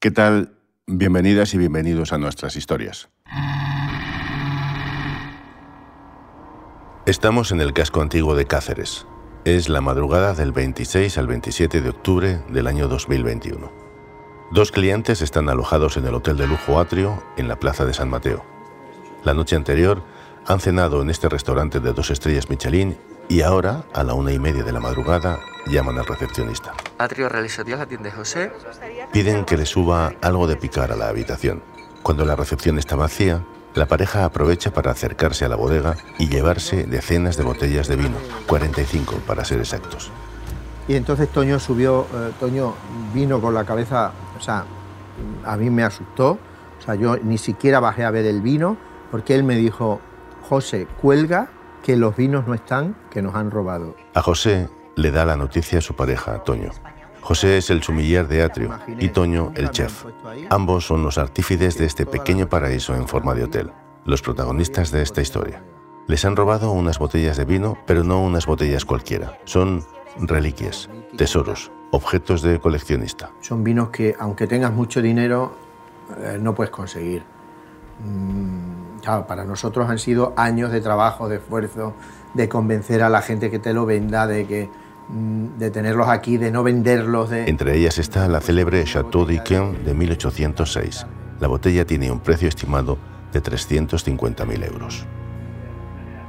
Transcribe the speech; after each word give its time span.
¿Qué 0.00 0.12
tal? 0.12 0.54
Bienvenidas 0.86 1.54
y 1.54 1.58
bienvenidos 1.58 2.12
a 2.12 2.18
nuestras 2.18 2.54
historias. 2.54 3.08
Estamos 7.04 7.50
en 7.50 7.60
el 7.60 7.72
casco 7.72 8.00
antiguo 8.00 8.36
de 8.36 8.46
Cáceres. 8.46 9.08
Es 9.44 9.68
la 9.68 9.80
madrugada 9.80 10.34
del 10.34 10.52
26 10.52 11.18
al 11.18 11.26
27 11.26 11.80
de 11.80 11.88
octubre 11.88 12.40
del 12.48 12.68
año 12.68 12.86
2021. 12.86 13.72
Dos 14.52 14.70
clientes 14.70 15.20
están 15.20 15.48
alojados 15.48 15.96
en 15.96 16.06
el 16.06 16.14
hotel 16.14 16.36
de 16.36 16.46
lujo 16.46 16.78
Atrio 16.78 17.20
en 17.36 17.48
la 17.48 17.58
plaza 17.58 17.84
de 17.84 17.92
San 17.92 18.08
Mateo. 18.08 18.44
La 19.24 19.34
noche 19.34 19.56
anterior 19.56 20.04
han 20.46 20.60
cenado 20.60 21.02
en 21.02 21.10
este 21.10 21.28
restaurante 21.28 21.80
de 21.80 21.92
dos 21.92 22.12
estrellas 22.12 22.48
Michelin 22.48 22.96
y 23.28 23.42
ahora, 23.42 23.84
a 23.92 24.02
la 24.02 24.14
una 24.14 24.32
y 24.32 24.38
media 24.38 24.62
de 24.64 24.72
la 24.72 24.80
madrugada, 24.80 25.40
llaman 25.66 25.98
al 25.98 26.06
recepcionista. 26.06 26.72
Atrio 26.98 27.28
Realizaría 27.28 27.76
la 27.76 27.86
tienda 27.86 28.10
José. 28.10 28.50
Piden 29.12 29.44
que 29.44 29.56
le 29.56 29.66
suba 29.66 30.12
algo 30.22 30.46
de 30.46 30.56
picar 30.56 30.92
a 30.92 30.96
la 30.96 31.08
habitación. 31.08 31.62
Cuando 32.02 32.24
la 32.24 32.36
recepción 32.36 32.78
está 32.78 32.96
vacía, 32.96 33.44
la 33.74 33.86
pareja 33.86 34.24
aprovecha 34.24 34.72
para 34.72 34.90
acercarse 34.90 35.44
a 35.44 35.48
la 35.48 35.56
bodega 35.56 35.96
y 36.18 36.28
llevarse 36.28 36.84
decenas 36.84 37.36
de 37.36 37.44
botellas 37.44 37.86
de 37.86 37.96
vino, 37.96 38.16
45 38.46 39.16
para 39.26 39.44
ser 39.44 39.58
exactos. 39.58 40.10
Y 40.88 40.94
entonces 40.94 41.28
Toño 41.28 41.60
subió, 41.60 42.06
eh, 42.14 42.32
Toño 42.40 42.74
vino 43.12 43.40
con 43.40 43.52
la 43.52 43.64
cabeza, 43.64 44.12
o 44.38 44.40
sea, 44.40 44.64
a 45.44 45.56
mí 45.56 45.68
me 45.68 45.84
asustó, 45.84 46.38
o 46.78 46.82
sea, 46.82 46.94
yo 46.94 47.18
ni 47.18 47.36
siquiera 47.36 47.78
bajé 47.78 48.04
a 48.04 48.10
ver 48.10 48.24
el 48.24 48.40
vino, 48.40 48.78
porque 49.10 49.34
él 49.34 49.44
me 49.44 49.54
dijo, 49.54 50.00
José, 50.48 50.86
cuelga, 51.02 51.50
que 51.82 51.96
los 51.96 52.16
vinos 52.16 52.46
no 52.46 52.54
están, 52.54 52.96
que 53.10 53.22
nos 53.22 53.34
han 53.34 53.50
robado. 53.50 53.96
A 54.14 54.22
José 54.22 54.68
le 54.96 55.10
da 55.10 55.24
la 55.24 55.36
noticia 55.36 55.78
a 55.78 55.82
su 55.82 55.94
pareja, 55.94 56.42
Toño. 56.44 56.70
José 57.20 57.58
es 57.58 57.70
el 57.70 57.82
sumiller 57.82 58.26
de 58.26 58.42
Atrio 58.42 58.78
y 58.98 59.08
Toño 59.10 59.52
el 59.54 59.70
chef. 59.70 60.04
Ambos 60.50 60.86
son 60.86 61.02
los 61.02 61.18
artífices 61.18 61.76
de 61.78 61.84
este 61.84 62.06
pequeño 62.06 62.48
paraíso 62.48 62.94
en 62.94 63.06
forma 63.06 63.34
de 63.34 63.44
hotel, 63.44 63.70
los 64.04 64.22
protagonistas 64.22 64.90
de 64.90 65.02
esta 65.02 65.20
historia. 65.20 65.62
Les 66.06 66.24
han 66.24 66.36
robado 66.36 66.72
unas 66.72 66.98
botellas 66.98 67.36
de 67.36 67.44
vino, 67.44 67.76
pero 67.86 68.02
no 68.02 68.22
unas 68.22 68.46
botellas 68.46 68.86
cualquiera. 68.86 69.38
Son 69.44 69.84
reliquias, 70.16 70.88
tesoros, 71.18 71.70
objetos 71.90 72.40
de 72.40 72.58
coleccionista. 72.58 73.30
Son 73.40 73.62
vinos 73.62 73.90
que, 73.90 74.16
aunque 74.18 74.46
tengas 74.46 74.72
mucho 74.72 75.02
dinero, 75.02 75.54
eh, 76.18 76.38
no 76.40 76.54
puedes 76.54 76.70
conseguir. 76.70 77.24
Mm, 78.02 78.87
para 79.26 79.44
nosotros 79.44 79.88
han 79.88 79.98
sido 79.98 80.34
años 80.36 80.70
de 80.70 80.80
trabajo, 80.80 81.28
de 81.28 81.36
esfuerzo, 81.36 81.94
de 82.34 82.48
convencer 82.48 83.02
a 83.02 83.08
la 83.08 83.22
gente 83.22 83.50
que 83.50 83.58
te 83.58 83.72
lo 83.72 83.86
venda, 83.86 84.26
de 84.26 84.46
que 84.46 84.68
mm, 85.08 85.58
de 85.58 85.70
tenerlos 85.70 86.08
aquí, 86.08 86.36
de 86.36 86.50
no 86.50 86.62
venderlos. 86.62 87.30
De... 87.30 87.48
Entre 87.48 87.76
ellas 87.76 87.98
está 87.98 88.28
la 88.28 88.40
célebre 88.40 88.84
Chateau 88.84 89.24
d'Yquem 89.24 89.84
de 89.84 89.94
1806. 89.94 91.06
La 91.40 91.48
botella 91.48 91.86
tiene 91.86 92.10
un 92.10 92.20
precio 92.20 92.48
estimado 92.48 92.98
de 93.32 93.42
350.000 93.42 94.66
euros. 94.66 95.06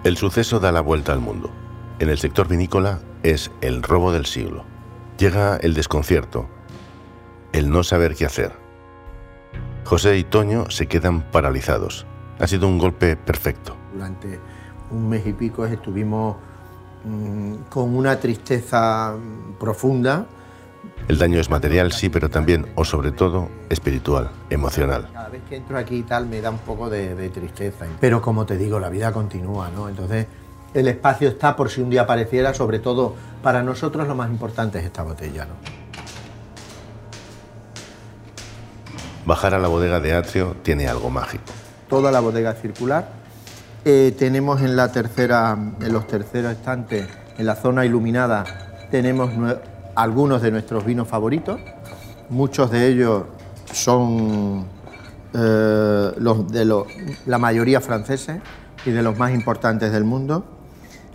El 0.04 0.16
suceso 0.16 0.60
da 0.60 0.72
la 0.72 0.82
vuelta 0.82 1.12
al 1.12 1.20
mundo. 1.20 1.52
En 2.00 2.10
el 2.10 2.18
sector 2.18 2.48
vinícola 2.48 3.00
es 3.24 3.52
el 3.60 3.84
robo 3.84 4.14
del 4.14 4.26
siglo. 4.26 4.64
Llega 5.18 5.58
el 5.58 5.74
desconcierto, 5.74 6.48
el 7.52 7.70
no 7.70 7.84
saber 7.84 8.16
qué 8.16 8.26
hacer. 8.26 8.54
José 9.84 10.18
y 10.18 10.24
Toño 10.24 10.70
se 10.70 10.88
quedan 10.88 11.30
paralizados. 11.32 12.06
Ha 12.40 12.48
sido 12.48 12.68
un 12.68 12.78
golpe 12.78 13.16
perfecto. 13.16 13.76
Durante 13.94 14.40
un 14.92 15.10
mes 15.10 15.26
y 15.28 15.34
pico 15.34 15.66
estuvimos 15.66 16.38
mm, 17.04 17.54
con 17.70 17.96
una 17.96 18.20
tristeza 18.20 19.14
profunda. 19.60 20.26
El 21.08 21.18
daño 21.18 21.40
es 21.40 21.50
material, 21.50 21.92
sí, 21.92 22.10
pero 22.10 22.30
también, 22.30 22.68
o 22.76 22.86
sobre 22.86 23.12
todo, 23.12 23.50
espiritual, 23.70 24.30
emocional. 24.50 25.10
Cada 25.12 25.30
vez 25.30 25.42
que 25.50 25.58
entro 25.58 25.78
aquí 25.78 25.98
y 25.98 26.04
tal 26.04 26.28
me 26.28 26.40
da 26.40 26.50
un 26.50 26.60
poco 26.60 26.90
de, 26.90 27.16
de 27.16 27.30
tristeza. 27.30 27.86
Pero 28.00 28.22
como 28.22 28.46
te 28.46 28.58
digo, 28.58 28.80
la 28.80 28.90
vida 28.90 29.12
continúa, 29.12 29.70
¿no? 29.70 29.90
Entonces, 29.90 30.28
el 30.74 30.88
espacio 30.88 31.30
está 31.30 31.56
por 31.56 31.70
si 31.70 31.82
un 31.82 31.90
día 31.90 32.02
apareciera, 32.02 32.54
sobre 32.54 32.80
todo 32.80 33.16
para 33.44 33.64
nosotros 33.64 34.08
lo 34.08 34.16
más 34.16 34.30
importante 34.30 34.80
es 34.80 34.86
esta 34.86 35.04
botella, 35.04 35.46
¿no? 35.46 35.56
Bajar 39.26 39.54
a 39.54 39.60
la 39.60 39.68
bodega 39.68 40.00
de 40.00 40.14
Atrio 40.14 40.56
tiene 40.64 40.88
algo 40.88 41.10
mágico. 41.10 41.52
Toda 41.90 42.12
la 42.12 42.20
bodega 42.20 42.54
circular. 42.54 43.10
Eh, 43.84 44.16
tenemos 44.18 44.62
en, 44.62 44.76
la 44.76 44.92
tercera, 44.92 45.58
en 45.82 45.94
los 45.94 46.08
terceros 46.08 46.52
estantes, 46.52 47.08
en 47.38 47.46
la 47.46 47.56
zona 47.56 47.86
iluminada, 47.86 48.44
tenemos 48.92 49.32
algunos 49.96 50.42
de 50.42 50.52
nuestros 50.52 50.86
vinos 50.86 51.08
favoritos. 51.08 51.60
Muchos 52.30 52.72
de 52.72 52.88
ellos 52.88 53.24
son 53.72 54.66
eh, 55.34 56.12
los 56.18 56.52
de 56.52 56.66
los, 56.66 56.88
la 57.26 57.38
mayoría 57.38 57.82
franceses 57.82 58.38
y 58.86 58.92
de 58.92 59.02
los 59.02 59.18
más 59.18 59.34
importantes 59.34 59.92
del 59.92 60.04
mundo. 60.04 60.46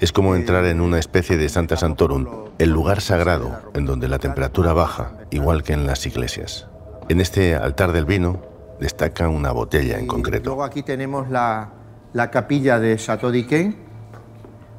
Es 0.01 0.13
como 0.13 0.35
entrar 0.35 0.65
en 0.65 0.81
una 0.81 0.99
especie 0.99 1.37
de 1.37 1.49
Santa 1.49 1.77
Santorum, 1.77 2.27
el 2.59 2.71
lugar 2.71 3.01
sagrado 3.01 3.61
en 3.75 3.87
donde 3.87 4.09
la 4.09 4.19
temperatura 4.19 4.73
baja, 4.73 5.13
igual 5.31 5.63
que 5.63 5.73
en 5.73 5.87
las 5.87 6.05
iglesias. 6.07 6.67
En 7.09 7.21
este 7.21 7.55
altar 7.55 7.93
del 7.93 8.05
vino 8.05 8.54
destaca 8.81 9.29
una 9.29 9.53
botella 9.53 9.99
en 9.99 10.07
concreto. 10.07 10.51
Luego 10.51 10.65
aquí 10.65 10.83
tenemos 10.83 11.31
la, 11.31 11.71
la 12.13 12.31
capilla 12.31 12.79
de 12.79 12.97
Chateau 12.97 13.31
d'Yquem, 13.31 13.75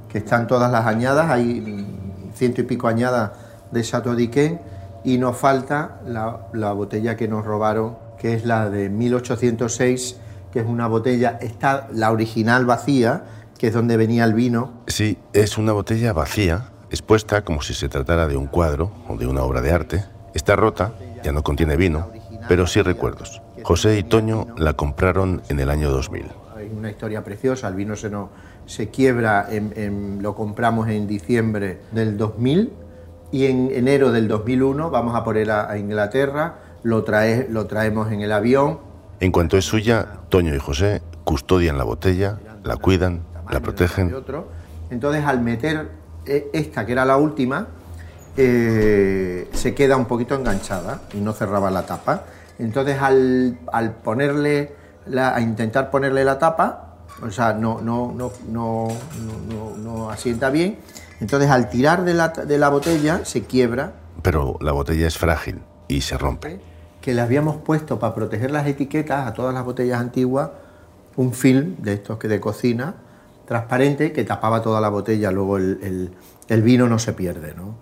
que 0.09 0.17
están 0.19 0.47
todas 0.47 0.71
las 0.71 0.85
añadas, 0.85 1.29
hay 1.29 1.85
ciento 2.33 2.61
y 2.61 2.63
pico 2.63 2.87
añadas 2.87 3.31
de 3.71 3.81
Chateau 3.81 4.15
d'Yquem, 4.15 4.59
y 5.03 5.17
nos 5.17 5.37
falta 5.37 6.01
la, 6.05 6.47
la 6.53 6.71
botella 6.73 7.15
que 7.15 7.27
nos 7.27 7.45
robaron, 7.45 7.97
que 8.17 8.33
es 8.33 8.45
la 8.45 8.69
de 8.69 8.89
1806, 8.89 10.17
que 10.51 10.59
es 10.59 10.65
una 10.65 10.87
botella, 10.87 11.37
está 11.41 11.87
la 11.93 12.11
original 12.11 12.65
vacía, 12.65 13.23
que 13.57 13.67
es 13.67 13.73
donde 13.73 13.97
venía 13.97 14.23
el 14.25 14.33
vino, 14.33 14.71
Sí, 14.87 15.17
es 15.33 15.57
una 15.57 15.73
botella 15.73 16.13
vacía, 16.13 16.69
expuesta 16.89 17.43
como 17.43 17.61
si 17.61 17.73
se 17.73 17.89
tratara 17.89 18.27
de 18.27 18.37
un 18.37 18.47
cuadro 18.47 18.91
o 19.09 19.17
de 19.17 19.27
una 19.27 19.43
obra 19.43 19.61
de 19.61 19.71
arte. 19.71 20.05
Está 20.33 20.55
rota, 20.55 20.93
ya 21.23 21.31
no 21.31 21.43
contiene 21.43 21.75
vino, 21.75 22.09
pero 22.47 22.67
sí 22.67 22.81
recuerdos. 22.81 23.41
José 23.63 23.97
y 23.97 24.03
Toño 24.03 24.47
la 24.57 24.73
compraron 24.73 25.41
en 25.49 25.59
el 25.59 25.69
año 25.69 25.89
2000. 25.91 26.25
Hay 26.55 26.71
una 26.75 26.89
historia 26.89 27.23
preciosa, 27.23 27.67
el 27.67 27.75
vino 27.75 27.95
se, 27.95 28.09
nos, 28.09 28.29
se 28.65 28.89
quiebra, 28.89 29.47
en- 29.49 29.73
en- 29.75 30.19
lo 30.21 30.35
compramos 30.35 30.87
en 30.89 31.07
diciembre 31.07 31.79
del 31.91 32.17
2000 32.17 32.71
y 33.31 33.45
en 33.47 33.71
enero 33.73 34.11
del 34.11 34.27
2001 34.27 34.89
vamos 34.89 35.15
a 35.15 35.23
poner 35.23 35.51
a, 35.51 35.69
a 35.69 35.77
Inglaterra, 35.77 36.55
lo, 36.83 37.03
trae, 37.03 37.47
lo 37.49 37.65
traemos 37.65 38.11
en 38.11 38.21
el 38.21 38.31
avión. 38.31 38.79
En 39.19 39.31
cuanto 39.31 39.57
es 39.57 39.65
suya, 39.65 40.07
Toño 40.29 40.53
y 40.55 40.59
José 40.59 41.01
custodian 41.23 41.77
la 41.77 41.83
botella, 41.83 42.37
la 42.63 42.77
cuidan, 42.77 43.21
la 43.51 43.59
protegen. 43.59 44.13
Entonces 44.89 45.25
al 45.25 45.41
meter 45.41 45.89
eh, 46.25 46.49
esta, 46.53 46.85
que 46.85 46.91
era 46.91 47.05
la 47.05 47.17
última, 47.17 47.67
eh, 48.37 49.49
se 49.53 49.73
queda 49.73 49.97
un 49.97 50.05
poquito 50.05 50.35
enganchada 50.35 51.01
y 51.13 51.17
no 51.17 51.33
cerraba 51.33 51.71
la 51.71 51.85
tapa. 51.85 52.23
Entonces 52.59 53.01
al, 53.01 53.57
al 53.71 53.91
ponerle, 53.95 54.73
la- 55.07 55.35
a 55.35 55.41
intentar 55.41 55.89
ponerle 55.91 56.23
la 56.23 56.37
tapa, 56.39 56.95
o 57.21 57.31
sea, 57.31 57.53
no, 57.53 57.81
no, 57.81 58.13
no, 58.13 58.31
no, 58.49 58.87
no, 59.77 60.09
asienta 60.09 60.49
bien. 60.49 60.77
Entonces 61.21 61.49
al 61.49 61.69
tirar 61.69 62.03
de 62.03 62.13
la, 62.13 62.29
de 62.29 62.57
la 62.57 62.69
botella 62.69 63.23
se 63.23 63.43
quiebra, 63.43 63.93
Pero 64.21 64.57
la 64.61 64.71
botella 64.73 65.07
es 65.07 65.17
frágil 65.17 65.61
y 65.87 66.01
se 66.01 66.17
rompe. 66.17 66.59
que 67.01 67.13
le 67.13 67.21
habíamos 67.21 67.57
puesto 67.57 67.99
para 67.99 68.15
proteger 68.15 68.51
las 68.51 68.65
etiquetas 68.67 69.27
a 69.27 69.33
todas 69.33 69.53
las 69.53 69.63
botellas 69.63 69.99
antiguas 69.99 70.49
un 71.15 71.31
film 71.33 71.75
de 71.79 71.93
estos 71.93 72.17
que 72.17 72.27
de 72.27 72.39
cocina 72.41 72.95
transparente 73.45 74.11
que 74.11 74.23
tapaba 74.25 74.61
toda 74.61 74.81
la 74.81 74.89
botella, 74.89 75.31
luego 75.31 75.57
el, 75.57 75.79
el- 75.83 76.11
el 76.47 76.61
vino 76.63 76.87
no 76.89 76.99
se 76.99 77.13
pierde. 77.13 77.53
¿no? 77.55 77.75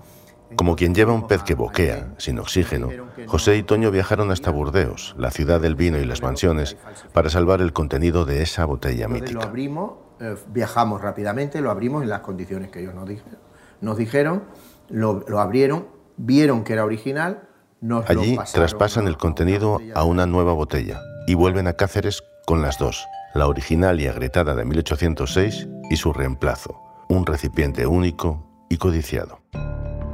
Como 0.56 0.76
quien 0.76 0.94
lleva 0.94 1.14
un 1.14 1.28
pez 1.28 1.44
que 1.44 1.56
boquea, 1.56 2.14
sin 2.18 2.40
oxígeno, 2.40 2.90
José 3.28 3.58
y 3.58 3.64
Toño 3.64 3.92
viajaron 3.92 4.32
hasta 4.32 4.52
Burdeos, 4.52 5.16
la 5.18 5.32
ciudad 5.32 5.62
del 5.62 5.76
vino 5.76 5.98
y 5.98 6.06
las 6.06 6.22
mansiones, 6.22 6.78
para 7.14 7.30
salvar 7.30 7.62
el 7.62 7.74
contenido 7.74 8.26
de 8.26 8.42
esa 8.42 8.66
botella 8.66 9.06
Entonces 9.06 9.22
lo 9.22 9.40
mítica. 9.40 9.50
abrimos, 9.50 9.94
eh, 10.20 10.36
viajamos 10.48 11.02
rápidamente, 11.02 11.62
lo 11.62 11.72
abrimos 11.72 12.04
en 12.04 12.10
las 12.10 12.22
condiciones 12.22 12.70
que 12.70 12.82
ellos 12.82 12.94
nos 12.94 13.08
dijeron, 13.08 13.40
nos 13.82 13.98
dijeron 13.98 14.44
lo, 14.90 15.24
lo 15.28 15.40
abrieron, 15.40 15.88
vieron 16.18 16.64
que 16.64 16.74
era 16.74 16.86
original, 16.86 17.48
nos 17.82 18.10
Allí 18.10 18.38
traspasan 18.54 19.08
el 19.08 19.18
contenido 19.18 19.80
a 19.94 20.06
una 20.06 20.26
nueva 20.26 20.54
botella 20.54 21.02
y 21.28 21.34
vuelven 21.34 21.68
a 21.68 21.74
Cáceres 21.74 22.24
con 22.46 22.62
las 22.62 22.78
dos, 22.78 23.06
la 23.34 23.48
original 23.48 24.00
y 24.00 24.08
agrietada 24.08 24.56
de 24.56 24.64
1806 24.64 25.68
y 25.90 25.98
su 25.98 26.14
reemplazo, 26.14 26.80
un 27.10 27.26
recipiente 27.26 27.86
único 27.86 28.66
y 28.70 28.78
codiciado. 28.78 29.40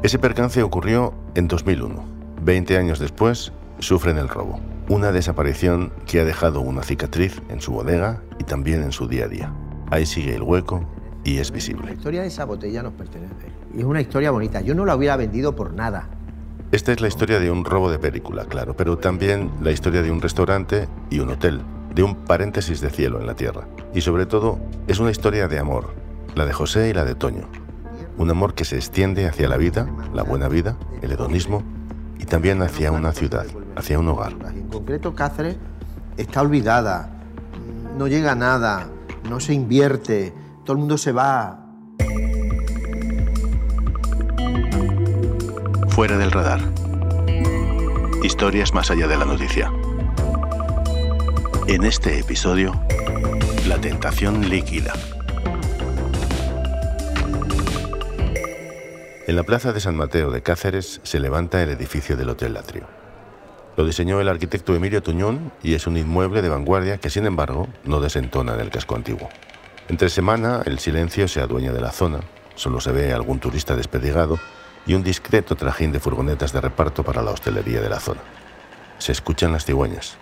Ese 0.01 0.17
percance 0.17 0.63
ocurrió 0.63 1.13
en 1.35 1.47
2001. 1.47 2.03
Veinte 2.41 2.77
años 2.77 2.99
después, 2.99 3.51
sufren 3.79 4.17
el 4.17 4.29
robo. 4.29 4.59
Una 4.87 5.11
desaparición 5.11 5.91
que 6.07 6.21
ha 6.21 6.25
dejado 6.25 6.61
una 6.61 6.83
cicatriz 6.83 7.41
en 7.49 7.61
su 7.61 7.73
bodega 7.73 8.21
y 8.39 8.43
también 8.45 8.81
en 8.81 8.91
su 8.91 9.07
día 9.07 9.25
a 9.25 9.27
día. 9.27 9.53
Ahí 9.91 10.05
sigue 10.05 10.35
el 10.35 10.41
hueco 10.43 10.85
y 11.23 11.37
es 11.37 11.49
La 11.49 11.55
visible. 11.55 11.91
historia 11.93 12.21
de 12.21 12.27
esa 12.27 12.45
botella 12.45 12.81
nos 12.81 12.93
pertenece. 12.93 13.47
Y 13.75 13.79
es 13.79 13.83
una 13.85 14.01
historia 14.01 14.31
bonita. 14.31 14.61
Yo 14.61 14.73
no 14.73 14.85
la 14.85 14.95
hubiera 14.95 15.17
vendido 15.17 15.55
por 15.55 15.73
nada. 15.73 16.07
Esta 16.71 16.91
es 16.91 17.01
la 17.01 17.07
historia 17.07 17.39
de 17.39 17.51
un 17.51 17.65
robo 17.65 17.91
de 17.91 17.99
película, 17.99 18.45
claro, 18.45 18.75
pero 18.77 18.97
también 18.97 19.51
la 19.61 19.71
historia 19.71 20.01
de 20.01 20.11
un 20.11 20.21
restaurante 20.21 20.87
y 21.09 21.19
un 21.19 21.29
hotel, 21.29 21.61
de 21.93 22.03
un 22.03 22.15
paréntesis 22.15 22.79
de 22.79 22.89
cielo 22.89 23.19
en 23.19 23.27
la 23.27 23.35
tierra. 23.35 23.67
Y 23.93 24.01
sobre 24.01 24.25
todo, 24.27 24.59
es 24.87 24.99
una 24.99 25.11
historia 25.11 25.47
de 25.47 25.59
amor, 25.59 25.93
la 26.35 26.45
de 26.45 26.53
José 26.53 26.89
y 26.89 26.93
la 26.93 27.05
de 27.05 27.15
Toño. 27.15 27.47
Un 28.19 28.29
amor 28.29 28.53
que 28.53 28.65
se 28.65 28.75
extiende 28.75 29.27
hacia 29.27 29.47
la 29.47 29.55
vida, 29.55 29.87
la 30.13 30.23
buena 30.23 30.49
vida, 30.49 30.75
el 31.01 31.13
hedonismo 31.13 31.63
y 32.19 32.25
también 32.25 32.61
hacia 32.61 32.91
una 32.91 33.13
ciudad, 33.13 33.45
hacia 33.77 33.97
un 33.97 34.09
hogar. 34.09 34.33
En 34.53 34.67
concreto, 34.67 35.15
Cáceres 35.15 35.55
está 36.17 36.41
olvidada, 36.41 37.11
no 37.97 38.07
llega 38.07 38.33
a 38.33 38.35
nada, 38.35 38.89
no 39.29 39.39
se 39.39 39.53
invierte, 39.53 40.33
todo 40.65 40.73
el 40.73 40.79
mundo 40.79 40.97
se 40.97 41.13
va. 41.13 41.65
Fuera 45.87 46.17
del 46.17 46.31
radar. 46.31 46.59
Historias 48.21 48.73
más 48.73 48.91
allá 48.91 49.07
de 49.07 49.15
la 49.15 49.23
noticia. 49.23 49.71
En 51.67 51.85
este 51.85 52.19
episodio, 52.19 52.73
la 53.65 53.79
tentación 53.79 54.49
líquida. 54.49 54.91
En 59.29 59.35
la 59.35 59.43
plaza 59.43 59.73
de 59.73 59.79
San 59.79 59.95
Mateo 59.95 60.31
de 60.31 60.41
Cáceres 60.41 61.01
se 61.03 61.19
levanta 61.19 61.61
el 61.61 61.69
edificio 61.69 62.17
del 62.17 62.31
Hotel 62.31 62.55
Latrio. 62.55 62.87
Lo 63.77 63.85
diseñó 63.85 64.19
el 64.19 64.27
arquitecto 64.27 64.73
Emilio 64.73 65.03
Tuñón 65.03 65.51
y 65.61 65.75
es 65.75 65.85
un 65.85 65.97
inmueble 65.97 66.41
de 66.41 66.49
vanguardia 66.49 66.97
que, 66.97 67.11
sin 67.11 67.27
embargo, 67.27 67.67
no 67.83 67.99
desentona 67.99 68.55
en 68.55 68.61
el 68.61 68.71
casco 68.71 68.95
antiguo. 68.95 69.29
Entre 69.87 70.09
semana, 70.09 70.63
el 70.65 70.79
silencio 70.79 71.27
se 71.27 71.41
adueña 71.41 71.71
de 71.73 71.79
la 71.79 71.91
zona, 71.91 72.21
solo 72.55 72.81
se 72.81 72.91
ve 72.91 73.13
algún 73.13 73.39
turista 73.39 73.75
despedigado 73.75 74.39
y 74.87 74.95
un 74.95 75.03
discreto 75.03 75.55
trajín 75.55 75.91
de 75.91 75.99
furgonetas 75.99 76.51
de 76.51 76.61
reparto 76.61 77.03
para 77.03 77.21
la 77.21 77.29
hostelería 77.29 77.81
de 77.81 77.89
la 77.89 77.99
zona. 77.99 78.21
Se 78.97 79.11
escuchan 79.11 79.51
las 79.51 79.63
cigüeñas. 79.63 80.17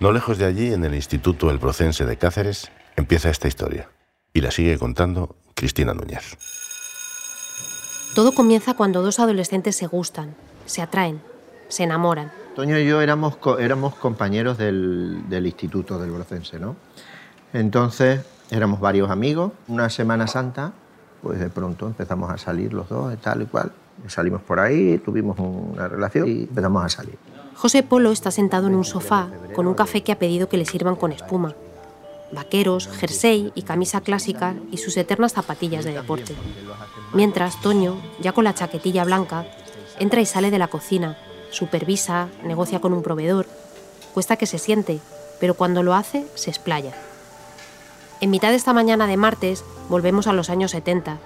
No 0.00 0.10
lejos 0.10 0.38
de 0.38 0.46
allí, 0.46 0.72
en 0.72 0.84
el 0.84 0.96
Instituto 0.96 1.52
El 1.52 1.60
Procense 1.60 2.04
de 2.04 2.16
Cáceres, 2.16 2.72
empieza 2.96 3.30
esta 3.30 3.46
historia 3.46 3.88
y 4.34 4.40
la 4.40 4.50
sigue 4.50 4.76
contando 4.76 5.36
Cristina 5.54 5.94
Núñez. 5.94 6.36
Todo 8.14 8.32
comienza 8.32 8.74
cuando 8.74 9.00
dos 9.00 9.18
adolescentes 9.20 9.74
se 9.74 9.86
gustan, 9.86 10.34
se 10.66 10.82
atraen, 10.82 11.22
se 11.68 11.84
enamoran. 11.84 12.30
Toño 12.54 12.78
y 12.78 12.86
yo 12.86 13.00
éramos, 13.00 13.38
éramos 13.58 13.94
compañeros 13.94 14.58
del, 14.58 15.24
instituto 15.30 15.98
del 15.98 16.10
Brocense, 16.10 16.58
¿no? 16.58 16.76
Entonces 17.54 18.20
éramos 18.50 18.80
varios 18.80 19.10
amigos. 19.10 19.52
Una 19.66 19.88
Semana 19.88 20.26
Santa, 20.26 20.72
pues 21.22 21.40
de 21.40 21.48
pronto 21.48 21.86
empezamos 21.86 22.30
a 22.30 22.36
salir 22.36 22.74
los 22.74 22.90
dos, 22.90 23.16
tal 23.18 23.42
y 23.42 23.46
cual. 23.46 23.72
Salimos 24.08 24.42
por 24.42 24.60
ahí, 24.60 24.98
tuvimos 24.98 25.38
una 25.38 25.88
relación 25.88 26.28
y 26.28 26.42
empezamos 26.42 26.84
a 26.84 26.88
salir. 26.90 27.16
José 27.54 27.82
Polo 27.82 28.12
está 28.12 28.30
sentado 28.30 28.66
en 28.66 28.74
un 28.74 28.84
sofá 28.84 29.28
con 29.54 29.66
un 29.66 29.74
café 29.74 30.02
que 30.02 30.12
ha 30.12 30.18
pedido 30.18 30.50
que 30.50 30.58
le 30.58 30.66
sirvan 30.66 30.96
con 30.96 31.12
espuma 31.12 31.54
vaqueros, 32.32 32.88
jersey 32.88 33.52
y 33.54 33.62
camisa 33.62 34.00
clásica 34.00 34.54
y 34.70 34.78
sus 34.78 34.96
eternas 34.96 35.32
zapatillas 35.32 35.84
de 35.84 35.92
deporte. 35.92 36.34
Mientras 37.14 37.60
Toño, 37.60 37.96
ya 38.20 38.32
con 38.32 38.44
la 38.44 38.54
chaquetilla 38.54 39.04
blanca, 39.04 39.44
entra 39.98 40.20
y 40.20 40.26
sale 40.26 40.50
de 40.50 40.58
la 40.58 40.68
cocina, 40.68 41.18
supervisa, 41.50 42.28
negocia 42.42 42.80
con 42.80 42.94
un 42.94 43.02
proveedor. 43.02 43.46
Cuesta 44.14 44.36
que 44.36 44.46
se 44.46 44.58
siente, 44.58 45.00
pero 45.38 45.54
cuando 45.54 45.82
lo 45.82 45.94
hace, 45.94 46.26
se 46.34 46.50
explaya. 46.50 46.92
En 48.20 48.30
mitad 48.30 48.50
de 48.50 48.56
esta 48.56 48.72
mañana 48.72 49.06
de 49.06 49.16
martes, 49.16 49.64
volvemos 49.88 50.26
a 50.26 50.32
los 50.32 50.48
años 50.48 50.70
70, 50.70 51.18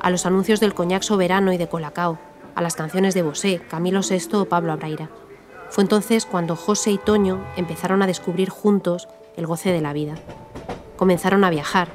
a 0.00 0.10
los 0.10 0.26
anuncios 0.26 0.60
del 0.60 0.74
coñac 0.74 1.02
soberano 1.02 1.52
y 1.52 1.56
de 1.56 1.68
Colacao, 1.68 2.18
a 2.54 2.62
las 2.62 2.74
canciones 2.74 3.14
de 3.14 3.22
Bosé, 3.22 3.62
Camilo 3.70 4.00
VI 4.02 4.36
o 4.36 4.44
Pablo 4.46 4.72
Abraira. 4.72 5.08
Fue 5.70 5.82
entonces 5.82 6.26
cuando 6.26 6.56
José 6.56 6.90
y 6.90 6.98
Toño 6.98 7.40
empezaron 7.56 8.02
a 8.02 8.06
descubrir 8.06 8.50
juntos 8.50 9.08
el 9.36 9.46
goce 9.46 9.70
de 9.70 9.80
la 9.80 9.92
vida. 9.92 10.16
Comenzaron 10.96 11.44
a 11.44 11.50
viajar. 11.50 11.88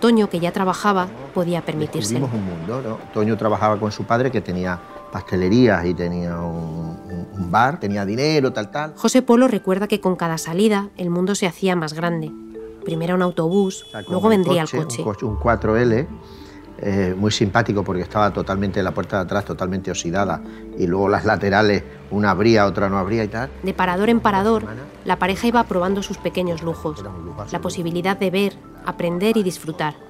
Toño, 0.00 0.28
que 0.28 0.40
ya 0.40 0.52
trabajaba, 0.52 1.08
podía 1.36 1.60
permitirse. 1.60 2.16
un 2.16 2.30
mundo, 2.30 2.80
¿no? 2.80 2.98
Toño 3.12 3.36
trabajaba 3.36 3.78
con 3.78 3.92
su 3.92 4.04
padre 4.04 4.30
que 4.30 4.40
tenía 4.40 4.80
pastelerías 5.12 5.84
y 5.84 5.92
tenía 5.92 6.40
un, 6.40 7.50
bar, 7.50 7.78
tenía 7.78 8.06
dinero, 8.06 8.54
tal, 8.54 8.70
tal. 8.70 8.94
José 8.96 9.20
Polo 9.20 9.46
recuerda 9.46 9.86
que 9.86 10.00
con 10.00 10.16
cada 10.16 10.38
salida 10.38 10.88
el 10.96 11.10
mundo 11.10 11.34
se 11.34 11.46
hacía 11.46 11.76
más 11.76 11.92
grande. 11.92 12.32
Primero 12.86 13.16
un 13.16 13.20
autobús, 13.20 13.84
luego 14.08 14.30
vendría 14.30 14.62
el 14.62 14.70
coche. 14.70 15.02
Un, 15.02 15.04
coche, 15.04 15.26
un 15.26 15.36
4L 15.36 16.06
eh, 16.78 17.14
muy 17.14 17.30
simpático 17.30 17.84
porque 17.84 18.00
estaba 18.00 18.32
totalmente 18.32 18.82
la 18.82 18.92
puerta 18.92 19.16
de 19.16 19.22
atrás 19.24 19.44
totalmente 19.44 19.90
oxidada 19.90 20.40
y 20.78 20.86
luego 20.86 21.10
las 21.10 21.26
laterales 21.26 21.84
una 22.10 22.30
abría, 22.30 22.64
otra 22.64 22.88
no 22.88 22.96
abría 22.96 23.24
y 23.24 23.28
tal. 23.28 23.50
De 23.62 23.74
parador 23.74 24.08
en 24.08 24.20
parador, 24.20 24.64
la 25.04 25.18
pareja 25.18 25.46
iba 25.48 25.62
probando 25.64 26.02
sus 26.02 26.16
pequeños 26.16 26.62
lujos, 26.62 27.04
la 27.52 27.60
posibilidad 27.60 28.16
de 28.16 28.30
ver, 28.30 28.52
aprender 28.86 29.36
y 29.36 29.42
disfrutar. 29.42 30.05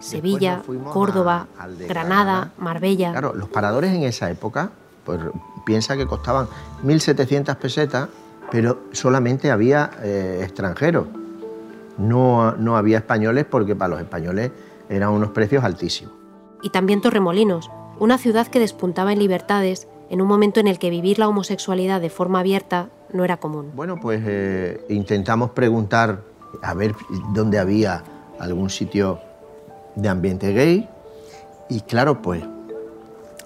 Sevilla, 0.00 0.62
Córdoba, 0.92 1.46
Granada, 1.88 2.52
Marbella. 2.58 3.12
Claro, 3.12 3.34
los 3.34 3.48
paradores 3.48 3.92
en 3.92 4.02
esa 4.04 4.30
época, 4.30 4.70
pues 5.04 5.20
piensa 5.64 5.96
que 5.96 6.06
costaban 6.06 6.46
1.700 6.84 7.56
pesetas, 7.56 8.08
pero 8.50 8.80
solamente 8.92 9.50
había 9.50 9.90
eh, 10.02 10.40
extranjeros. 10.42 11.06
No, 11.98 12.52
no 12.52 12.76
había 12.76 12.98
españoles 12.98 13.44
porque 13.44 13.74
para 13.74 13.90
los 13.90 14.00
españoles 14.00 14.52
eran 14.88 15.10
unos 15.10 15.30
precios 15.30 15.64
altísimos. 15.64 16.14
Y 16.62 16.70
también 16.70 17.00
Torremolinos, 17.00 17.70
una 17.98 18.18
ciudad 18.18 18.46
que 18.46 18.60
despuntaba 18.60 19.12
en 19.12 19.18
libertades 19.18 19.88
en 20.10 20.22
un 20.22 20.28
momento 20.28 20.60
en 20.60 20.68
el 20.68 20.78
que 20.78 20.90
vivir 20.90 21.18
la 21.18 21.28
homosexualidad 21.28 22.00
de 22.00 22.10
forma 22.10 22.40
abierta 22.40 22.88
no 23.12 23.24
era 23.24 23.38
común. 23.38 23.72
Bueno, 23.74 23.98
pues 24.00 24.22
eh, 24.24 24.84
intentamos 24.88 25.50
preguntar 25.50 26.22
a 26.62 26.74
ver 26.74 26.94
dónde 27.34 27.58
había 27.58 28.02
algún 28.38 28.70
sitio 28.70 29.20
de 29.98 30.08
ambiente 30.08 30.52
gay 30.52 30.88
y 31.68 31.80
claro, 31.82 32.22
pues 32.22 32.44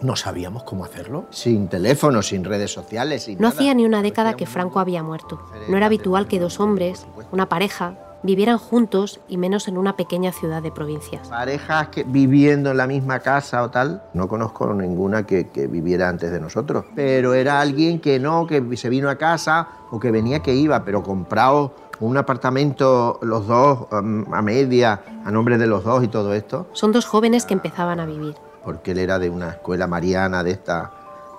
no 0.01 0.17
sabíamos 0.17 0.65
cómo 0.65 0.85
hacerlo, 0.85 1.27
sin 1.31 1.69
teléfono, 1.69 2.23
sin 2.23 2.45
redes 2.45 2.73
sociales. 2.73 3.29
no 3.39 3.49
hacía 3.49 3.73
ni 3.75 3.85
una 3.85 4.03
década 4.03 4.35
que 4.35 4.47
Franco 4.47 4.81
había 4.81 5.03
muerto. 5.03 5.41
No 5.69 5.77
era 5.77 5.87
habitual 5.87 6.27
que 6.27 6.41
dos 6.41 6.61
hombres, 6.61 7.07
una 7.31 7.49
pareja, 7.49 7.95
vivieran 8.23 8.59
juntos 8.59 9.21
y 9.29 9.37
menos 9.37 9.67
en 9.69 9.79
una 9.79 9.97
pequeña 9.97 10.33
ciudad 10.33 10.63
de 10.63 10.71
provincias. 10.71 11.29
Parejas 11.29 11.89
que 11.89 12.05
viviendo 12.05 12.71
en 12.71 12.77
la 12.77 12.87
misma 12.87 13.21
casa 13.21 13.63
o 13.63 13.71
tal, 13.71 14.03
no 14.15 14.29
conozco 14.29 14.73
ninguna 14.75 15.25
que, 15.25 15.49
viviera 15.71 16.09
antes 16.09 16.31
de 16.31 16.41
nosotros, 16.41 16.85
pero 16.95 17.35
era 17.35 17.61
alguien 17.61 18.01
que 18.01 18.19
no, 18.19 18.47
que 18.47 18.77
se 18.77 18.89
vino 18.89 19.09
a 19.09 19.17
casa 19.17 19.69
o 19.91 19.99
que 19.99 20.11
venía 20.11 20.41
que 20.41 20.55
iba, 20.55 20.85
pero 20.85 21.03
comprado 21.03 21.75
un 22.01 22.17
apartamento 22.17 23.19
los 23.23 23.47
dos 23.47 23.87
um, 23.93 24.33
a 24.33 24.43
media, 24.43 25.03
a 25.25 25.31
nombre 25.31 25.59
de 25.59 25.67
los 25.67 25.85
dos 25.85 26.03
y 26.05 26.09
todo 26.09 26.35
esto. 26.35 26.67
Son 26.73 26.93
dos 26.93 27.07
jóvenes 27.07 27.47
que 27.47 27.55
empezaban 27.55 28.01
a 28.01 28.07
vivir. 28.07 28.35
Porque 28.65 28.93
él 28.93 28.99
era 28.99 29.19
de 29.19 29.31
una 29.31 29.51
escuela 29.51 29.87
mariana 29.87 30.43
de 30.43 30.53
esta, 30.53 30.93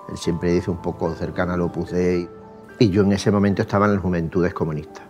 él 0.08 0.16
siempre 0.16 0.52
dice 0.52 0.70
un 0.70 0.82
poco 0.82 1.14
cercana 1.14 1.54
al 1.54 1.62
Opus 1.62 1.90
Dei, 1.90 2.28
y 2.78 2.90
yo 2.90 3.02
en 3.02 3.12
ese 3.12 3.30
momento 3.30 3.62
estaba 3.62 3.86
en 3.86 3.94
las 3.94 4.02
juventudes 4.02 4.52
comunistas. 4.52 5.04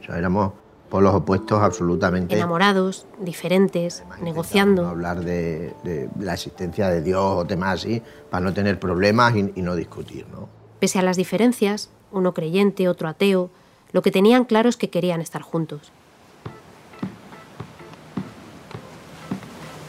O 0.00 0.04
sea, 0.04 0.18
éramos 0.18 0.52
por 0.88 1.02
los 1.02 1.14
opuestos 1.14 1.60
absolutamente. 1.60 2.34
Enamorados, 2.34 3.06
diferentes, 3.18 4.04
negociando. 4.22 4.86
hablar 4.86 5.20
de, 5.20 5.74
la 6.18 6.34
existencia 6.34 6.88
de 6.88 7.02
Dios 7.02 7.22
o 7.22 7.44
temas 7.44 7.80
así, 7.80 8.02
para 8.30 8.44
no 8.44 8.54
tener 8.54 8.78
problemas 8.78 9.34
y, 9.34 9.62
no 9.62 9.74
discutir. 9.74 10.26
¿no? 10.32 10.48
Pese 10.78 10.98
a 10.98 11.02
las 11.02 11.16
diferencias, 11.16 11.90
uno 12.12 12.32
creyente, 12.34 12.88
otro 12.88 13.08
ateo, 13.08 13.50
lo 13.92 14.02
que 14.02 14.10
tenían 14.10 14.44
claro 14.44 14.68
es 14.68 14.76
que 14.76 14.90
querían 14.90 15.20
estar 15.20 15.42
juntos. 15.42 15.92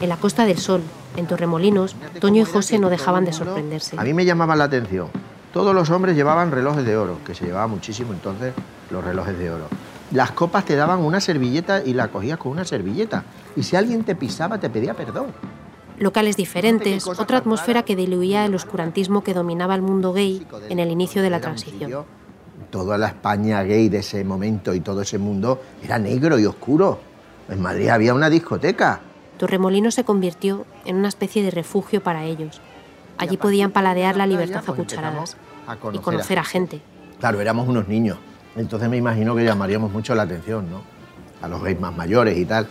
En 0.00 0.08
la 0.08 0.16
Costa 0.16 0.44
del 0.44 0.58
Sol, 0.58 0.82
en 1.16 1.26
Torremolinos, 1.26 1.96
Toño 2.20 2.42
y 2.42 2.44
José 2.44 2.78
no 2.78 2.88
dejaban 2.88 3.24
de 3.24 3.32
sorprenderse. 3.32 3.96
A 3.98 4.04
mí 4.04 4.14
me 4.14 4.24
llamaba 4.24 4.54
la 4.54 4.64
atención. 4.64 5.08
Todos 5.52 5.74
los 5.74 5.90
hombres 5.90 6.14
llevaban 6.14 6.52
relojes 6.52 6.84
de 6.84 6.96
oro, 6.96 7.18
que 7.24 7.34
se 7.34 7.46
llevaba 7.46 7.66
muchísimo 7.66 8.12
entonces 8.12 8.54
los 8.90 9.02
relojes 9.02 9.38
de 9.38 9.50
oro 9.50 9.68
las 10.10 10.30
copas 10.32 10.64
te 10.64 10.76
daban 10.76 11.00
una 11.00 11.20
servilleta 11.20 11.82
y 11.84 11.94
la 11.94 12.08
cogías 12.08 12.38
con 12.38 12.52
una 12.52 12.64
servilleta. 12.64 13.24
Y 13.56 13.62
si 13.62 13.76
alguien 13.76 14.04
te 14.04 14.14
pisaba, 14.14 14.58
te 14.58 14.70
pedía 14.70 14.94
perdón. 14.94 15.26
Locales 15.98 16.36
diferentes, 16.36 17.06
otra 17.06 17.38
atmósfera 17.38 17.82
que 17.82 17.96
diluía 17.96 18.44
el 18.44 18.54
oscurantismo 18.54 19.24
que 19.24 19.34
dominaba 19.34 19.74
el 19.74 19.82
mundo 19.82 20.12
gay 20.12 20.46
en 20.68 20.78
el 20.78 20.90
inicio 20.90 21.22
de 21.22 21.30
la 21.30 21.40
transición. 21.40 22.04
Toda 22.70 22.98
la 22.98 23.08
España 23.08 23.62
gay 23.62 23.88
de 23.88 23.98
ese 23.98 24.24
momento 24.24 24.74
y 24.74 24.80
todo 24.80 25.02
ese 25.02 25.18
mundo 25.18 25.60
era 25.82 25.98
negro 25.98 26.38
y 26.38 26.46
oscuro. 26.46 26.98
En 27.48 27.60
Madrid 27.62 27.88
había 27.88 28.12
una 28.14 28.28
discoteca. 28.28 29.00
Torremolino 29.38 29.90
se 29.90 30.04
convirtió 30.04 30.66
en 30.84 30.96
una 30.96 31.08
especie 31.08 31.42
de 31.42 31.50
refugio 31.50 32.02
para 32.02 32.24
ellos. 32.24 32.60
Allí 33.16 33.36
podían 33.36 33.70
paladear 33.70 34.16
la 34.16 34.26
libertad 34.26 34.58
a 34.58 34.66
pues 34.66 34.76
cucharadas 34.76 35.36
y 35.92 35.98
conocer 35.98 36.38
a 36.38 36.44
gente. 36.44 36.80
Claro, 37.18 37.40
éramos 37.40 37.68
unos 37.68 37.88
niños. 37.88 38.18
Entonces 38.56 38.88
me 38.88 38.96
imagino 38.96 39.34
que 39.34 39.44
llamaríamos 39.44 39.90
mucho 39.90 40.14
la 40.14 40.22
atención, 40.22 40.70
¿no? 40.70 40.82
A 41.40 41.48
los 41.48 41.62
gays 41.62 41.80
más 41.80 41.96
mayores 41.96 42.36
y 42.36 42.44
tal. 42.44 42.68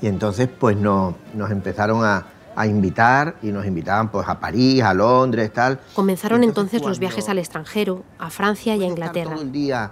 Y 0.00 0.06
entonces 0.06 0.48
pues 0.48 0.76
nos 0.76 1.14
empezaron 1.50 2.04
a, 2.04 2.26
a 2.56 2.66
invitar 2.66 3.36
y 3.42 3.52
nos 3.52 3.66
invitaban 3.66 4.10
pues 4.10 4.28
a 4.28 4.38
París, 4.38 4.82
a 4.82 4.94
Londres, 4.94 5.52
tal. 5.52 5.80
Comenzaron 5.94 6.44
entonces, 6.44 6.82
los 6.82 6.98
viajes 6.98 7.28
al 7.28 7.38
extranjero, 7.38 8.02
a 8.18 8.30
Francia 8.30 8.76
y 8.76 8.82
a 8.82 8.86
Inglaterra. 8.86 9.32
Todo 9.32 9.42
el 9.42 9.52
día, 9.52 9.90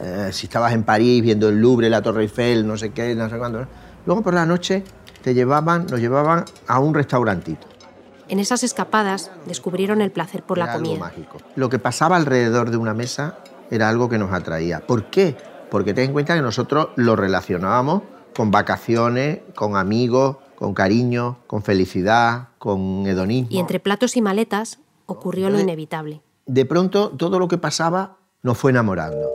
eh, 0.00 0.30
si 0.32 0.46
estabas 0.46 0.72
en 0.72 0.82
París 0.82 1.22
viendo 1.22 1.48
el 1.48 1.60
Louvre, 1.60 1.88
la 1.88 2.02
Torre 2.02 2.22
Eiffel, 2.22 2.66
no 2.66 2.76
sé 2.76 2.90
qué, 2.90 3.14
no 3.14 3.28
sé 3.28 3.38
cuándo. 3.38 3.66
Luego 4.06 4.22
por 4.22 4.34
la 4.34 4.46
noche 4.46 4.84
te 5.22 5.34
llevaban, 5.34 5.86
nos 5.86 6.00
llevaban 6.00 6.44
a 6.66 6.78
un 6.78 6.94
restaurantito. 6.94 7.66
En 8.28 8.38
esas 8.38 8.62
escapadas 8.62 9.30
descubrieron 9.46 10.00
el 10.00 10.12
placer 10.12 10.42
por 10.44 10.56
la 10.56 10.72
comida. 10.72 10.98
mágico. 11.00 11.38
Lo 11.56 11.68
que 11.68 11.78
pasaba 11.78 12.16
alrededor 12.16 12.70
de 12.70 12.76
una 12.76 12.94
mesa 12.94 13.38
era 13.70 13.88
algo 13.88 14.08
que 14.08 14.18
nos 14.18 14.32
atraía. 14.32 14.80
¿Por 14.80 15.06
qué? 15.10 15.36
Porque 15.70 15.94
ten 15.94 16.06
en 16.06 16.12
cuenta 16.12 16.34
que 16.34 16.42
nosotros 16.42 16.88
lo 16.96 17.16
relacionábamos 17.16 18.02
con 18.36 18.50
vacaciones, 18.50 19.40
con 19.54 19.76
amigos, 19.76 20.36
con 20.60 20.74
cariño, 20.74 21.38
con 21.46 21.62
felicidad, 21.62 22.48
con 22.58 23.06
hedonismo. 23.06 23.48
Y 23.50 23.58
entre 23.58 23.80
platos 23.80 24.14
y 24.18 24.20
maletas 24.20 24.78
ocurrió 25.06 25.48
lo 25.48 25.58
inevitable. 25.58 26.20
De 26.44 26.66
pronto 26.66 27.08
todo 27.08 27.38
lo 27.38 27.48
que 27.48 27.56
pasaba 27.56 28.18
nos 28.42 28.58
fue 28.58 28.70
enamorando. 28.70 29.26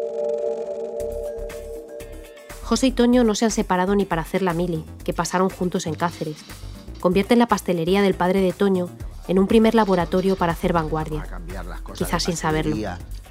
José 2.62 2.88
y 2.88 2.92
Toño 2.92 3.24
no 3.24 3.34
se 3.34 3.46
han 3.46 3.52
separado 3.52 3.96
ni 3.96 4.06
para 4.06 4.22
hacer 4.22 4.44
la 4.44 4.54
mili, 4.54 4.86
que 5.04 5.14
pasaron 5.14 5.50
juntos 5.50 5.88
en 5.88 5.96
Cáceres. 5.96 6.46
Convierten 7.00 7.40
la 7.40 7.48
pastelería 7.48 8.04
del 8.04 8.14
padre 8.14 8.42
de 8.42 8.54
Toño 8.54 8.90
en 9.28 9.40
un 9.40 9.48
primer 9.48 9.74
laboratorio 9.74 10.36
para 10.36 10.52
hacer 10.52 10.74
vanguardia, 10.74 11.26
quizás 11.96 12.22
sin 12.22 12.38
saberlo. 12.38 12.76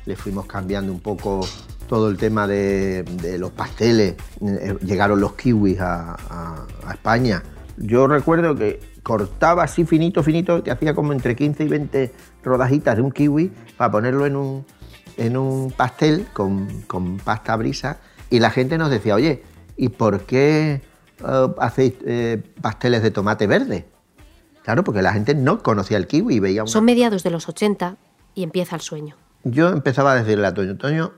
Le 0.04 0.16
fuimos 0.16 0.46
cambiando 0.46 0.92
un 0.92 1.00
poco 1.00 1.46
todo 1.88 2.08
el 2.08 2.16
tema 2.16 2.48
de, 2.48 3.04
los 3.38 3.52
pasteles. 3.52 4.16
Eh, 4.44 4.78
llegaron 4.84 5.20
los 5.20 5.34
kiwis 5.34 5.78
a 5.80 6.66
España 6.92 7.40
yo 7.76 8.06
recuerdo 8.06 8.54
que 8.54 8.80
cortaba 9.02 9.64
así 9.64 9.84
finito, 9.84 10.22
finito, 10.22 10.62
que 10.62 10.70
hacía 10.70 10.94
como 10.94 11.12
entre 11.12 11.36
15 11.36 11.64
y 11.64 11.68
20 11.68 12.14
rodajitas 12.42 12.96
de 12.96 13.02
un 13.02 13.12
kiwi 13.12 13.52
para 13.76 13.90
ponerlo 13.90 14.26
en 14.26 14.36
un, 14.36 14.66
en 15.16 15.36
un 15.36 15.70
pastel 15.70 16.26
con, 16.32 17.18
pasta 17.24 17.56
brisa 17.56 17.98
y 18.30 18.40
la 18.40 18.50
gente 18.50 18.78
nos 18.78 18.90
decía, 18.90 19.14
oye, 19.14 19.42
¿y 19.76 19.90
por 19.90 20.22
qué 20.22 20.82
eh, 21.26 21.48
hacéis 21.58 21.94
eh, 22.06 22.42
pasteles 22.60 23.02
de 23.02 23.10
tomate 23.10 23.46
verde? 23.46 23.86
Claro, 24.62 24.82
porque 24.82 25.02
la 25.02 25.12
gente 25.12 25.34
no 25.34 25.62
conocía 25.62 25.98
el 25.98 26.06
kiwi 26.06 26.36
y 26.36 26.40
veía... 26.40 26.66
Son 26.66 26.84
mediados 26.84 27.22
de 27.22 27.30
los 27.30 27.48
80 27.48 27.96
y 28.34 28.42
empieza 28.42 28.76
el 28.76 28.82
sueño. 28.82 29.16
Yo 29.44 29.68
empezaba 29.68 30.12
a 30.12 30.14
decirle 30.16 30.46
a 30.46 30.54
Toño, 30.54 30.78
Toño, 30.78 31.12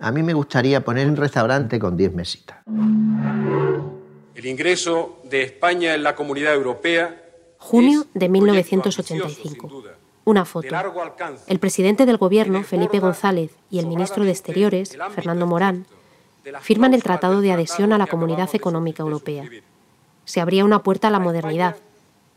a 0.00 0.10
mí 0.10 0.24
me 0.24 0.34
gustaría 0.34 0.84
poner 0.84 1.08
un 1.08 1.16
restaurante 1.16 1.78
con 1.78 1.96
10 1.96 2.12
mesitas. 2.14 2.58
El 4.34 4.46
ingreso 4.46 5.18
de 5.24 5.42
España 5.42 5.94
en 5.94 6.02
la 6.02 6.14
Comunidad 6.14 6.54
Europea. 6.54 7.22
Junio 7.58 8.06
de 8.14 8.28
1985. 8.28 9.84
Una 10.24 10.44
foto. 10.44 10.68
El 11.46 11.58
presidente 11.58 12.06
del 12.06 12.16
gobierno, 12.16 12.62
Felipe 12.62 12.98
González, 12.98 13.50
y 13.70 13.78
el 13.78 13.86
ministro 13.86 14.24
de 14.24 14.30
Exteriores, 14.30 14.96
Fernando 15.14 15.46
Morán, 15.46 15.86
firman 16.60 16.94
el 16.94 17.02
Tratado 17.02 17.40
de 17.40 17.52
Adhesión 17.52 17.92
a 17.92 17.98
la 17.98 18.06
Comunidad 18.06 18.48
Económica 18.54 19.02
Europea. 19.02 19.44
Se 20.24 20.40
abría 20.40 20.64
una 20.64 20.82
puerta 20.82 21.08
a 21.08 21.10
la 21.10 21.18
modernidad. 21.18 21.76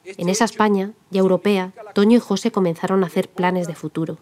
En 0.03 0.29
esa 0.29 0.45
España, 0.45 0.91
ya 1.11 1.19
europea, 1.19 1.71
Toño 1.93 2.17
y 2.17 2.19
José 2.19 2.51
comenzaron 2.51 3.03
a 3.03 3.07
hacer 3.07 3.29
planes 3.29 3.67
de 3.67 3.75
futuro. 3.75 4.17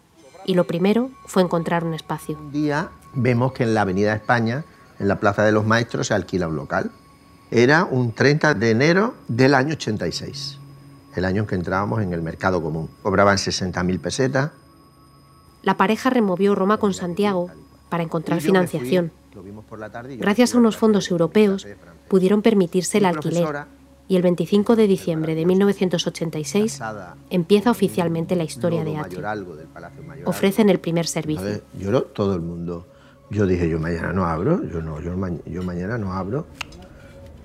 Y 0.46 0.54
lo 0.54 0.64
primero 0.64 1.10
fue 1.26 1.42
encontrar 1.42 1.84
un 1.84 1.94
espacio. 1.94 2.38
Un 2.38 2.52
día 2.52 2.90
vemos 3.14 3.52
que 3.52 3.64
en 3.64 3.74
la 3.74 3.80
Avenida 3.82 4.14
España, 4.14 4.64
en 5.00 5.08
la 5.08 5.18
Plaza 5.18 5.44
de 5.44 5.52
los 5.52 5.66
Maestros, 5.66 6.06
se 6.06 6.14
alquila 6.14 6.48
un 6.48 6.56
local 6.56 6.90
era 7.54 7.84
un 7.84 8.10
30 8.10 8.54
de 8.54 8.70
enero 8.70 9.14
del 9.28 9.54
año 9.54 9.74
86, 9.74 10.58
el 11.14 11.24
año 11.24 11.42
en 11.42 11.46
que 11.46 11.54
entrábamos 11.54 12.02
en 12.02 12.12
el 12.12 12.20
mercado 12.20 12.60
común. 12.60 12.90
Cobraban 13.00 13.36
60.000 13.36 14.00
pesetas. 14.00 14.50
La 15.62 15.76
pareja 15.76 16.10
removió 16.10 16.56
Roma 16.56 16.78
con 16.78 16.94
Santiago 16.94 17.50
para 17.90 18.02
encontrar 18.02 18.40
financiación. 18.40 19.12
Gracias 20.18 20.54
a 20.54 20.58
unos 20.58 20.76
fondos 20.76 21.08
europeos 21.12 21.64
pudieron 22.08 22.42
permitirse 22.42 22.98
el 22.98 23.04
alquiler 23.04 23.66
y 24.08 24.16
el 24.16 24.22
25 24.22 24.74
de 24.74 24.88
diciembre 24.88 25.36
de 25.36 25.46
1986 25.46 26.80
empieza 27.30 27.70
oficialmente 27.70 28.34
la 28.34 28.42
historia 28.42 28.82
de 28.82 28.96
Atrio. 28.96 29.22
Ofrecen 30.24 30.70
el 30.70 30.80
primer 30.80 31.06
servicio. 31.06 31.62
lloró 31.78 32.02
todo 32.02 32.34
el 32.34 32.40
mundo. 32.40 32.88
Yo 33.30 33.46
dije, 33.46 33.68
yo 33.68 33.78
mañana 33.78 34.12
no 34.12 34.26
abro, 34.26 34.62
yo 34.64 34.82
no, 34.82 35.00
yo, 35.00 35.14
yo 35.46 35.62
mañana 35.62 35.98
no 35.98 36.12
abro 36.12 36.46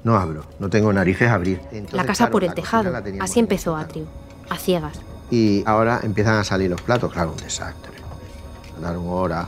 no 0.04 0.18
abro, 0.18 0.44
no 0.60 0.70
tengo 0.70 0.92
narices 0.94 1.30
a 1.30 1.36
abrir. 1.36 1.62
la 1.92 2.06
casa 2.06 2.30
por 2.30 2.44
el 2.44 2.54
tejado, 2.54 2.92
así 3.20 3.40
empezó 3.40 3.76
Atrio, 3.76 4.06
a 4.50 4.58
ciegas. 4.58 5.00
Y 5.32 5.64
ahora 5.66 6.00
empiezan 6.04 6.36
a 6.36 6.44
salir 6.44 6.70
los 6.70 6.82
platos, 6.82 7.12
claro, 7.12 7.32
un 7.32 7.38
desastre. 7.38 7.94
Daron 8.82 9.06
hora 9.08 9.48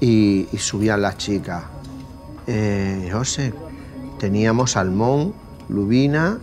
y, 0.00 0.46
subían 0.56 1.02
las 1.02 1.18
chicas. 1.18 1.64
Eh, 2.46 3.10
José, 3.12 3.52
teníamos 4.18 4.72
salmón, 4.72 5.34
lubina 5.68 6.38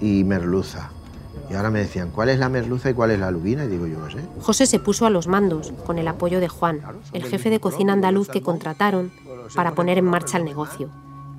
y 0.00 0.24
merluza. 0.24 0.90
Y 1.50 1.54
ahora 1.54 1.70
me 1.70 1.80
decían, 1.80 2.10
¿cuál 2.10 2.30
es 2.30 2.38
la 2.38 2.48
merluza 2.48 2.90
y 2.90 2.94
cuál 2.94 3.10
es 3.10 3.20
la 3.20 3.30
lubina? 3.30 3.64
Y 3.64 3.68
digo, 3.68 3.86
yo 3.86 3.98
no 3.98 4.10
sé. 4.10 4.18
José 4.40 4.66
se 4.66 4.78
puso 4.78 5.06
a 5.06 5.10
los 5.10 5.26
mandos, 5.26 5.72
con 5.84 5.98
el 5.98 6.08
apoyo 6.08 6.40
de 6.40 6.48
Juan, 6.48 6.80
el 7.12 7.24
jefe 7.24 7.50
de 7.50 7.60
cocina 7.60 7.92
andaluz 7.92 8.28
que 8.28 8.42
contrataron 8.42 9.12
para 9.54 9.74
poner 9.74 9.98
en 9.98 10.06
marcha 10.06 10.38
el 10.38 10.44
negocio. 10.44 10.88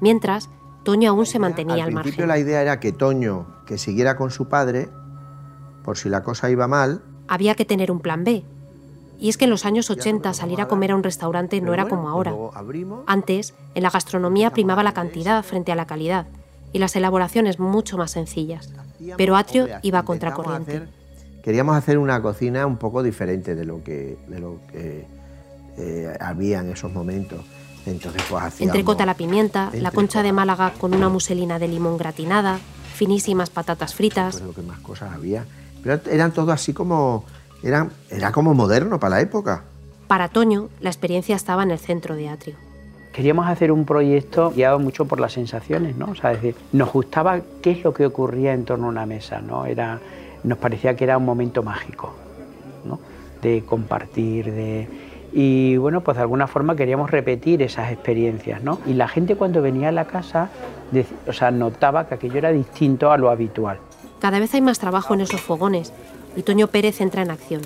Mientras, 0.02 0.50
Toño 0.86 1.10
aún 1.10 1.26
se 1.26 1.40
mantenía 1.40 1.84
al, 1.84 1.98
al 1.98 2.02
principio 2.04 2.26
la 2.26 2.40
idea 2.40 2.62
era 2.62 2.80
que 2.80 2.94
Toño, 2.94 3.48
que 3.66 3.78
siguiera 3.78 4.16
con 4.16 4.32
su 4.32 4.48
padre, 4.48 4.88
por 5.84 5.98
si 5.98 6.08
la 6.08 6.24
cosa 6.24 6.50
iba 6.50 6.68
mal... 6.68 7.02
Había 7.28 7.56
que 7.56 7.66
tener 7.66 7.92
un 7.92 8.00
plan 8.00 8.24
B. 8.24 8.44
Y 9.20 9.30
es 9.30 9.38
que 9.38 9.46
en 9.46 9.50
los 9.50 9.66
años 9.66 9.90
80 9.90 10.34
salir 10.34 10.62
a 10.62 10.68
comer 10.68 10.92
a 10.92 10.96
un 10.96 11.04
restaurante 11.04 11.60
no 11.60 11.74
era 11.74 11.88
como 11.88 12.10
ahora. 12.10 12.34
Antes, 13.08 13.54
en 13.74 13.84
la 13.84 13.90
gastronomía 13.90 14.52
primaba 14.52 14.84
la 14.84 14.94
cantidad 14.94 15.44
frente 15.44 15.72
a 15.72 15.76
la 15.76 15.88
calidad 15.88 16.28
y 16.72 16.80
las 16.80 16.96
elaboraciones 16.96 17.60
mucho 17.60 17.98
más 17.98 18.12
sencillas. 18.12 18.72
Pero 19.18 19.36
Atrio 19.36 19.68
iba 19.82 20.00
a 20.00 20.06
contracorriente. 20.06 20.84
Queríamos 21.44 21.76
hacer 21.76 21.98
una 21.98 22.22
cocina 22.22 22.66
un 22.66 22.78
poco 22.78 23.04
diferente 23.04 23.56
de 23.56 23.66
lo 23.66 23.84
que, 23.84 24.18
de 24.28 24.40
lo 24.40 24.60
que 24.72 25.06
eh, 25.78 26.18
había 26.20 26.60
en 26.60 26.72
esos 26.72 26.92
momentos. 26.92 27.40
Entonces, 27.86 28.24
pues 28.30 28.62
Entrecota 28.62 29.06
la 29.06 29.14
pimienta, 29.14 29.70
la 29.74 29.92
concha 29.92 30.24
de 30.24 30.32
Málaga 30.32 30.74
con 30.78 30.94
una 30.94 31.10
muselina 31.10 31.60
de 31.60 31.68
limón 31.68 31.98
gratinada, 31.98 32.60
finísimas 32.96 33.50
patatas 33.50 33.94
fritas. 33.94 34.42
lo 34.42 34.54
que 34.54 34.62
más 34.62 34.80
cosas 34.80 35.14
había. 35.14 35.46
Pero 35.84 36.00
eran 36.12 36.32
todo 36.32 36.52
así 36.52 36.74
como. 36.74 37.26
Eran, 37.64 37.92
era 38.10 38.32
como 38.32 38.54
moderno 38.54 39.00
para 39.00 39.16
la 39.16 39.22
época. 39.22 39.64
Para 40.08 40.30
Toño, 40.30 40.70
la 40.82 40.90
experiencia 40.90 41.36
estaba 41.36 41.64
en 41.64 41.72
el 41.72 41.80
centro 41.80 42.16
de 42.16 42.30
Atrio. 42.30 42.56
Queríamos 43.12 43.48
hacer 43.48 43.72
un 43.72 43.86
proyecto 43.86 44.52
guiado 44.52 44.78
mucho 44.78 45.06
por 45.06 45.20
las 45.20 45.34
sensaciones, 45.34 45.96
¿no? 45.96 46.08
O 46.08 46.16
sea, 46.16 46.32
decir, 46.32 46.56
nos 46.74 46.92
gustaba 46.92 47.40
qué 47.62 47.72
es 47.72 47.84
lo 47.84 47.94
que 47.94 48.06
ocurría 48.06 48.54
en 48.54 48.66
torno 48.66 48.88
a 48.88 48.90
una 48.90 49.06
mesa, 49.06 49.40
¿no? 49.42 49.66
Era, 49.66 50.00
nos 50.44 50.58
parecía 50.58 50.96
que 50.96 51.06
era 51.06 51.18
un 51.18 51.26
momento 51.26 51.64
mágico, 51.64 52.14
¿no? 52.84 53.00
De 53.42 53.64
compartir, 53.66 54.52
de 54.52 54.88
y 55.34 55.78
bueno, 55.78 56.02
pues 56.02 56.18
de 56.18 56.22
alguna 56.22 56.48
forma 56.48 56.76
queríamos 56.76 57.12
repetir 57.12 57.62
esas 57.62 57.92
experiencias, 57.92 58.64
¿no? 58.64 58.80
Y 58.86 58.94
la 58.94 59.08
gente 59.08 59.36
cuando 59.36 59.62
venía 59.62 59.90
a 59.90 59.92
la 59.92 60.06
casa, 60.06 60.50
o 61.28 61.34
sea, 61.34 61.52
notaba 61.52 62.08
que 62.08 62.16
aquello 62.16 62.38
era 62.38 62.52
distinto 62.52 63.12
a 63.12 63.18
lo 63.18 63.30
habitual. 63.30 63.80
Cada 64.20 64.40
vez 64.40 64.54
hay 64.54 64.62
más 64.62 64.80
trabajo 64.80 65.14
en 65.14 65.22
esos 65.22 65.42
fogones 65.42 65.94
y 66.36 66.44
Toño 66.44 66.68
Pérez 66.68 67.02
entra 67.02 67.22
en 67.22 67.32
acción. 67.32 67.62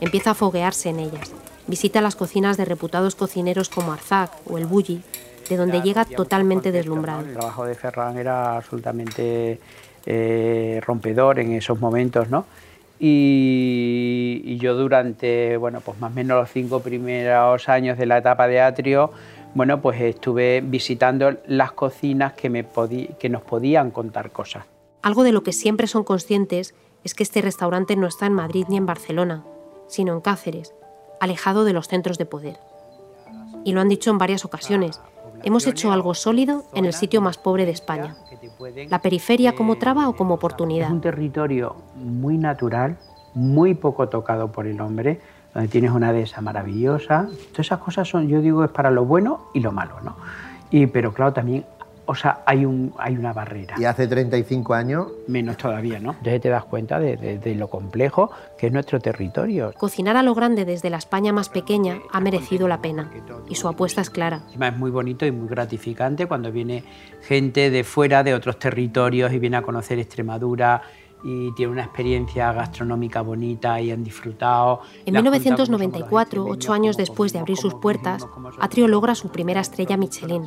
Empieza 0.00 0.32
a 0.32 0.34
foguearse 0.34 0.90
en 0.90 1.00
ellas. 1.00 1.32
Visita 1.66 2.00
las 2.00 2.14
cocinas 2.14 2.56
de 2.56 2.66
reputados 2.66 3.14
cocineros 3.14 3.68
como 3.70 3.92
Arzac 3.92 4.30
o 4.46 4.58
el 4.58 4.66
Bulli, 4.66 5.02
de 5.48 5.56
donde 5.56 5.80
llega 5.80 6.04
totalmente 6.04 6.72
deslumbrado. 6.72 7.20
El 7.20 7.34
trabajo 7.34 7.64
de 7.64 7.74
Ferran 7.74 8.18
era 8.18 8.56
absolutamente 8.56 9.58
eh, 10.06 10.80
rompedor 10.86 11.38
en 11.38 11.52
esos 11.52 11.80
momentos, 11.80 12.28
¿no? 12.28 12.44
Y, 12.98 14.56
yo 14.58 14.74
durante, 14.74 15.56
bueno, 15.56 15.80
pues 15.80 15.98
más 16.00 16.12
o 16.12 16.14
menos 16.14 16.40
los 16.40 16.50
cinco 16.50 16.80
primeros 16.80 17.68
años 17.68 17.98
de 17.98 18.06
la 18.06 18.18
etapa 18.18 18.46
de 18.46 18.60
Atrio, 18.60 19.10
bueno, 19.54 19.80
pues 19.80 20.00
estuve 20.00 20.62
visitando 20.62 21.36
las 21.46 21.72
cocinas 21.72 22.32
que, 22.32 22.50
me 22.50 22.64
que 23.18 23.28
nos 23.28 23.42
podían 23.42 23.90
contar 23.90 24.30
cosas. 24.30 24.64
Algo 25.02 25.22
de 25.22 25.32
lo 25.32 25.42
que 25.42 25.52
siempre 25.52 25.86
son 25.86 26.04
conscientes 26.04 26.74
es 27.04 27.14
que 27.14 27.22
este 27.22 27.42
restaurante 27.42 27.94
no 27.96 28.06
está 28.06 28.26
en 28.26 28.32
Madrid 28.32 28.64
ni 28.68 28.76
en 28.76 28.86
Barcelona, 28.86 29.44
sino 29.86 30.14
en 30.14 30.20
Cáceres, 30.20 30.74
alejado 31.20 31.64
de 31.64 31.74
los 31.74 31.88
centros 31.88 32.18
de 32.18 32.26
poder. 32.26 32.56
Y 33.64 33.72
lo 33.72 33.80
han 33.80 33.88
dicho 33.88 34.10
en 34.10 34.18
varias 34.18 34.44
ocasiones, 34.44 35.00
hemos 35.44 35.66
hecho 35.66 35.92
algo 35.92 36.14
sólido 36.14 36.64
en 36.74 36.84
el 36.84 36.92
sitio 36.92 37.20
más 37.20 37.38
pobre 37.38 37.64
de 37.64 37.72
España. 37.72 38.16
La 38.88 39.00
periferia 39.00 39.54
como 39.54 39.76
traba 39.76 40.08
o 40.08 40.16
como 40.16 40.34
oportunidad. 40.34 40.86
Es 40.86 40.92
un 40.92 41.00
territorio 41.00 41.76
muy 41.96 42.38
natural, 42.38 42.96
muy 43.34 43.74
poco 43.74 44.08
tocado 44.08 44.50
por 44.50 44.66
el 44.66 44.80
hombre, 44.80 45.20
donde 45.52 45.68
tienes 45.68 45.90
una 45.90 46.12
dehesa 46.12 46.40
maravillosa. 46.40 47.28
Todas 47.52 47.66
esas 47.66 47.78
cosas 47.78 48.08
son, 48.08 48.28
yo 48.28 48.40
digo, 48.40 48.64
es 48.64 48.70
para 48.70 48.90
lo 48.90 49.04
bueno 49.04 49.48
y 49.54 49.60
lo 49.60 49.70
malo, 49.70 50.00
¿no? 50.02 50.16
Y, 50.70 50.86
pero 50.86 51.12
claro, 51.12 51.32
también 51.32 51.64
o 52.06 52.14
sea, 52.14 52.42
hay, 52.46 52.64
un, 52.64 52.94
hay 52.98 53.16
una 53.16 53.32
barrera. 53.32 53.76
Y 53.78 53.84
hace 53.84 54.06
35 54.06 54.74
años... 54.74 55.06
Menos 55.26 55.56
todavía, 55.56 55.98
¿no? 55.98 56.12
Entonces 56.12 56.40
te 56.40 56.48
das 56.48 56.64
cuenta 56.64 57.00
de, 57.00 57.54
lo 57.54 57.68
complejo 57.68 58.30
que 58.58 58.66
es 58.66 58.72
nuestro 58.72 59.00
territorio. 59.00 59.72
Cocinar 59.78 60.16
a 60.16 60.22
lo 60.22 60.34
grande 60.34 60.64
desde 60.64 60.90
la 60.90 60.98
España 60.98 61.32
más 61.32 61.48
pequeña 61.48 62.00
ha 62.12 62.20
merecido 62.20 62.68
la 62.68 62.80
pena 62.80 63.10
y 63.48 63.54
su 63.54 63.68
apuesta 63.68 64.00
es 64.00 64.10
clara. 64.10 64.42
Es 64.52 64.76
muy 64.76 64.90
bonito 64.90 65.24
y 65.24 65.32
muy 65.32 65.48
gratificante 65.48 66.26
cuando 66.26 66.52
viene 66.52 66.84
gente 67.22 67.70
de 67.70 67.84
fuera, 67.84 68.22
de 68.22 68.34
otros 68.34 68.58
territorios 68.58 69.32
y 69.32 69.38
viene 69.38 69.56
a 69.56 69.62
conocer 69.62 69.98
Extremadura 69.98 70.82
y 71.24 71.52
tiene 71.52 71.72
una 71.72 71.84
experiencia 71.84 72.52
gastronómica 72.52 73.22
bonita 73.22 73.80
y 73.80 73.90
han 73.90 74.04
disfrutado. 74.04 74.82
En 75.06 75.14
1994, 75.14 76.44
ocho 76.44 76.72
años 76.74 76.98
después 76.98 77.32
de 77.32 77.38
abrir 77.38 77.56
sus 77.56 77.74
puertas, 77.74 78.26
Atrio 78.60 78.86
logra 78.88 79.14
su 79.14 79.30
primera 79.30 79.62
estrella 79.62 79.96
Michelin. 79.96 80.46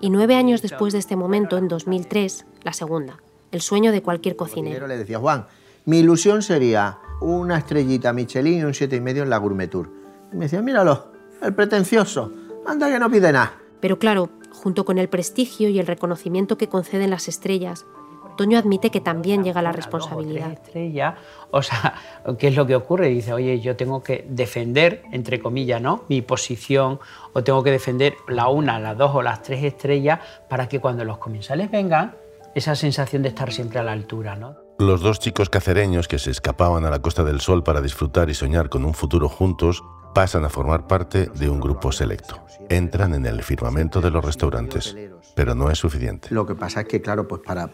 Y 0.00 0.10
nueve 0.10 0.34
años 0.34 0.62
después 0.62 0.92
de 0.92 0.98
este 0.98 1.14
momento, 1.14 1.56
en 1.56 1.68
2003, 1.68 2.44
la 2.64 2.72
segunda. 2.72 3.22
El 3.52 3.60
sueño 3.60 3.92
de 3.92 4.02
cualquier 4.02 4.34
cocinero. 4.34 4.88
Le 4.88 4.98
decía, 4.98 5.20
Juan, 5.20 5.46
mi 5.84 6.00
ilusión 6.00 6.42
sería 6.42 6.98
una 7.20 7.58
estrellita 7.58 8.12
Michelin 8.12 8.58
y 8.58 8.64
un 8.64 8.74
siete 8.74 8.96
y 8.96 9.00
medio 9.00 9.22
en 9.22 9.30
la 9.30 9.38
Gourmet 9.38 9.70
Tour. 9.70 9.88
Y 10.32 10.36
me 10.36 10.46
decía, 10.46 10.60
míralo, 10.60 11.12
el 11.40 11.54
pretencioso, 11.54 12.32
anda 12.66 12.90
que 12.90 12.98
no 12.98 13.08
pide 13.08 13.30
nada. 13.30 13.52
Pero 13.78 14.00
claro, 14.00 14.30
junto 14.50 14.84
con 14.84 14.98
el 14.98 15.08
prestigio 15.08 15.68
y 15.68 15.78
el 15.78 15.86
reconocimiento 15.86 16.58
que 16.58 16.68
conceden 16.68 17.10
las 17.10 17.28
estrellas, 17.28 17.86
Toño 18.36 18.58
admite 18.58 18.90
que 18.90 19.00
también 19.00 19.42
llega 19.42 19.62
la 19.62 19.72
responsabilidad. 19.72 20.52
Estrella, 20.52 21.16
o 21.50 21.62
sea, 21.62 21.94
¿qué 22.38 22.48
es 22.48 22.56
lo 22.56 22.66
que 22.66 22.76
ocurre? 22.76 23.08
Dice, 23.08 23.32
oye, 23.32 23.60
yo 23.60 23.76
tengo 23.76 24.02
que 24.02 24.24
defender, 24.28 25.02
entre 25.12 25.40
comillas, 25.40 25.80
¿no? 25.80 26.04
Mi 26.08 26.22
posición, 26.22 27.00
o 27.32 27.42
tengo 27.42 27.62
que 27.62 27.70
defender 27.70 28.16
la 28.28 28.48
una, 28.48 28.78
las 28.78 28.96
dos 28.96 29.14
o 29.14 29.22
las 29.22 29.42
tres 29.42 29.64
estrellas 29.64 30.20
para 30.48 30.68
que 30.68 30.80
cuando 30.80 31.04
los 31.04 31.18
comensales 31.18 31.70
vengan, 31.70 32.14
esa 32.54 32.74
sensación 32.74 33.22
de 33.22 33.28
estar 33.28 33.52
siempre 33.52 33.80
a 33.80 33.82
la 33.82 33.92
altura, 33.92 34.36
¿no? 34.36 34.56
Los 34.78 35.00
dos 35.00 35.20
chicos 35.20 35.48
cacereños 35.48 36.06
que 36.06 36.18
se 36.18 36.30
escapaban 36.30 36.84
a 36.84 36.90
la 36.90 37.00
Costa 37.00 37.24
del 37.24 37.40
Sol 37.40 37.62
para 37.62 37.80
disfrutar 37.80 38.28
y 38.28 38.34
soñar 38.34 38.68
con 38.68 38.84
un 38.84 38.92
futuro 38.92 39.28
juntos 39.28 39.82
pasan 40.16 40.46
a 40.46 40.48
formar 40.48 40.86
parte 40.86 41.28
de 41.34 41.50
un 41.50 41.60
grupo 41.60 41.92
selecto. 41.92 42.40
Entran 42.70 43.12
en 43.12 43.26
el 43.26 43.42
firmamento 43.42 44.00
de 44.00 44.10
los 44.10 44.24
restaurantes, 44.24 44.96
pero 45.34 45.54
no 45.54 45.70
es 45.70 45.78
suficiente. 45.78 46.28
Lo 46.30 46.46
que 46.46 46.54
pasa 46.54 46.80
es 46.80 46.88
que, 46.88 47.02
claro, 47.02 47.28
pues 47.28 47.42
para 47.44 47.68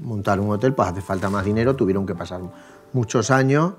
montar 0.00 0.40
un 0.40 0.50
hotel 0.50 0.72
pues 0.72 0.88
hace 0.88 1.02
falta 1.02 1.28
más 1.28 1.44
dinero, 1.44 1.76
tuvieron 1.76 2.06
que 2.06 2.14
pasar 2.14 2.40
muchos 2.94 3.30
años, 3.30 3.74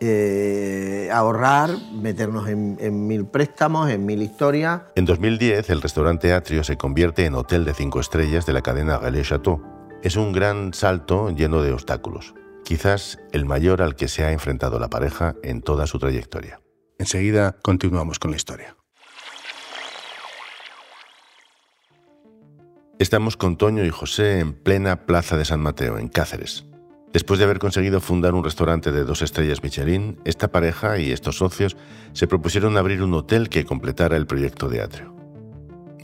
eh, 0.00 1.10
ahorrar, 1.12 1.70
meternos 1.92 2.48
en, 2.48 3.06
mil 3.06 3.24
préstamos, 3.26 3.88
en 3.88 4.04
mil 4.04 4.20
historias. 4.20 4.80
En 4.96 5.04
2010 5.04 5.70
el 5.70 5.80
restaurante 5.80 6.32
Atrio 6.32 6.64
se 6.64 6.76
convierte 6.76 7.24
en 7.24 7.36
hotel 7.36 7.64
de 7.64 7.72
cinco 7.72 8.00
estrellas 8.00 8.46
de 8.46 8.52
la 8.52 8.62
cadena 8.62 8.98
Galais 8.98 9.28
Chateau. 9.28 9.62
Es 10.02 10.16
un 10.16 10.32
gran 10.32 10.74
salto 10.74 11.30
lleno 11.30 11.62
de 11.62 11.72
obstáculos, 11.72 12.34
quizás 12.64 13.20
el 13.30 13.44
mayor 13.44 13.80
al 13.80 13.94
que 13.94 14.08
se 14.08 14.24
ha 14.24 14.32
enfrentado 14.32 14.80
la 14.80 14.90
pareja 14.90 15.36
en 15.44 15.62
toda 15.62 15.86
su 15.86 16.00
trayectoria. 16.00 16.58
Enseguida 16.98 17.56
continuamos 17.62 18.18
con 18.18 18.32
la 18.32 18.36
historia. 18.36 18.76
Estamos 22.98 23.36
con 23.36 23.56
Toño 23.56 23.84
y 23.84 23.90
José 23.90 24.40
en 24.40 24.52
plena 24.52 25.06
Plaza 25.06 25.36
de 25.36 25.44
San 25.44 25.60
Mateo, 25.60 25.98
en 25.98 26.08
Cáceres. 26.08 26.66
Después 27.12 27.38
de 27.38 27.44
haber 27.44 27.60
conseguido 27.60 28.00
fundar 28.00 28.34
un 28.34 28.42
restaurante 28.42 28.90
de 28.90 29.04
dos 29.04 29.22
estrellas 29.22 29.62
Michelin, 29.62 30.18
esta 30.24 30.48
pareja 30.48 30.98
y 30.98 31.12
estos 31.12 31.36
socios 31.36 31.76
se 32.14 32.26
propusieron 32.26 32.76
abrir 32.76 33.00
un 33.04 33.14
hotel 33.14 33.48
que 33.48 33.64
completara 33.64 34.16
el 34.16 34.26
proyecto 34.26 34.68
de 34.68 34.82
Atrio. 34.82 35.14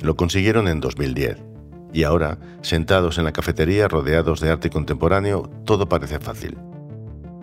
Lo 0.01 0.15
consiguieron 0.15 0.69
en 0.69 0.79
2010 0.79 1.43
y 1.93 2.05
ahora, 2.05 2.39
sentados 2.63 3.19
en 3.19 3.25
la 3.25 3.33
cafetería 3.33 3.89
rodeados 3.89 4.39
de 4.39 4.51
arte 4.51 4.71
contemporáneo, 4.71 5.51
todo 5.65 5.89
parece 5.89 6.21
fácil. 6.21 6.57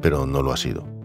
Pero 0.02 0.26
no 0.26 0.42
lo 0.42 0.54
ha 0.54 0.58
sido. 0.58 1.01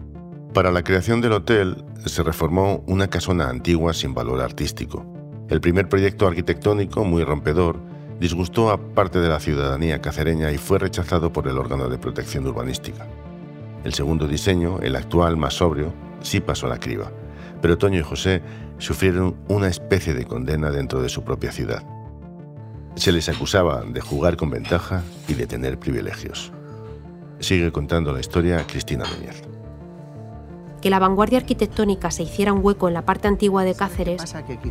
Para 0.57 0.71
la 0.71 0.81
creación 0.81 1.21
del 1.21 1.33
hotel 1.33 1.85
se 2.07 2.23
reformó 2.23 2.83
una 2.87 3.07
casona 3.11 3.47
antigua 3.47 3.93
sin 3.93 4.15
valor 4.15 4.41
artístico. 4.41 5.05
El 5.49 5.61
primer 5.61 5.87
proyecto 5.87 6.25
arquitectónico, 6.25 7.03
muy 7.03 7.23
rompedor, 7.23 7.79
disgustó 8.19 8.71
a 8.71 8.95
parte 8.95 9.19
de 9.19 9.29
la 9.29 9.39
ciudadanía 9.39 10.01
cacereña 10.01 10.51
y 10.51 10.57
fue 10.57 10.79
rechazado 10.79 11.31
por 11.31 11.47
el 11.47 11.59
órgano 11.59 11.89
de 11.89 11.99
protección 11.99 12.47
urbanística. 12.47 13.05
El 13.83 13.93
segundo 13.93 14.27
diseño, 14.27 14.79
el 14.81 14.95
actual 14.95 15.37
más 15.37 15.53
sobrio, 15.53 15.93
sí 16.21 16.39
pasó 16.39 16.67
la 16.67 16.79
criba, 16.79 17.11
pero 17.61 17.77
Toño 17.77 17.99
y 17.99 18.03
José 18.03 18.41
sufrieron 18.79 19.35
una 19.49 19.67
especie 19.67 20.15
de 20.15 20.25
condena 20.25 20.71
dentro 20.71 21.03
de 21.03 21.09
su 21.09 21.23
propia 21.23 21.51
ciudad. 21.51 21.83
Se 22.95 23.11
les 23.11 23.29
acusaba 23.29 23.83
de 23.83 24.01
jugar 24.01 24.37
con 24.37 24.49
ventaja 24.49 25.03
y 25.27 25.35
de 25.35 25.45
tener 25.45 25.77
privilegios. 25.77 26.51
Sigue 27.37 27.71
contando 27.71 28.11
la 28.11 28.21
historia 28.21 28.65
Cristina 28.65 29.05
Núñez 29.05 29.56
que 30.81 30.89
la 30.89 30.99
vanguardia 30.99 31.39
arquitectónica 31.39 32.11
se 32.11 32.23
hiciera 32.23 32.53
un 32.53 32.63
hueco 32.63 32.87
en 32.87 32.93
la 32.93 33.03
parte 33.03 33.27
antigua 33.27 33.63
de 33.63 33.75
Cáceres 33.75 34.21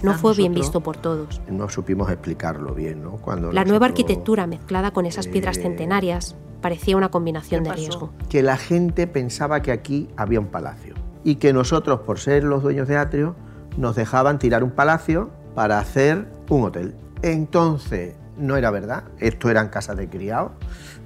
no 0.02 0.14
fue 0.14 0.34
bien 0.34 0.54
visto 0.54 0.80
por 0.80 0.96
todos. 0.96 1.40
No 1.48 1.68
supimos 1.68 2.10
explicarlo 2.10 2.74
bien, 2.74 3.02
¿no? 3.02 3.12
Cuando 3.12 3.52
la 3.52 3.64
nueva 3.64 3.86
arquitectura 3.86 4.46
mezclada 4.46 4.92
con 4.92 5.06
esas 5.06 5.26
piedras 5.26 5.58
eh, 5.58 5.62
centenarias 5.62 6.36
parecía 6.60 6.96
una 6.96 7.10
combinación 7.10 7.64
de 7.64 7.72
riesgo. 7.72 8.10
Que 8.28 8.42
la 8.42 8.56
gente 8.56 9.06
pensaba 9.06 9.62
que 9.62 9.72
aquí 9.72 10.08
había 10.16 10.40
un 10.40 10.46
palacio 10.46 10.94
y 11.24 11.36
que 11.36 11.52
nosotros, 11.52 12.00
por 12.00 12.18
ser 12.18 12.44
los 12.44 12.62
dueños 12.62 12.88
de 12.88 12.96
Atrio, 12.96 13.34
nos 13.76 13.96
dejaban 13.96 14.38
tirar 14.38 14.62
un 14.62 14.70
palacio 14.70 15.30
para 15.54 15.78
hacer 15.78 16.28
un 16.48 16.64
hotel. 16.64 16.94
Entonces, 17.22 18.14
no 18.36 18.56
era 18.56 18.70
verdad, 18.70 19.04
esto 19.18 19.50
eran 19.50 19.68
casas 19.68 19.96
de 19.96 20.08
criados, 20.08 20.52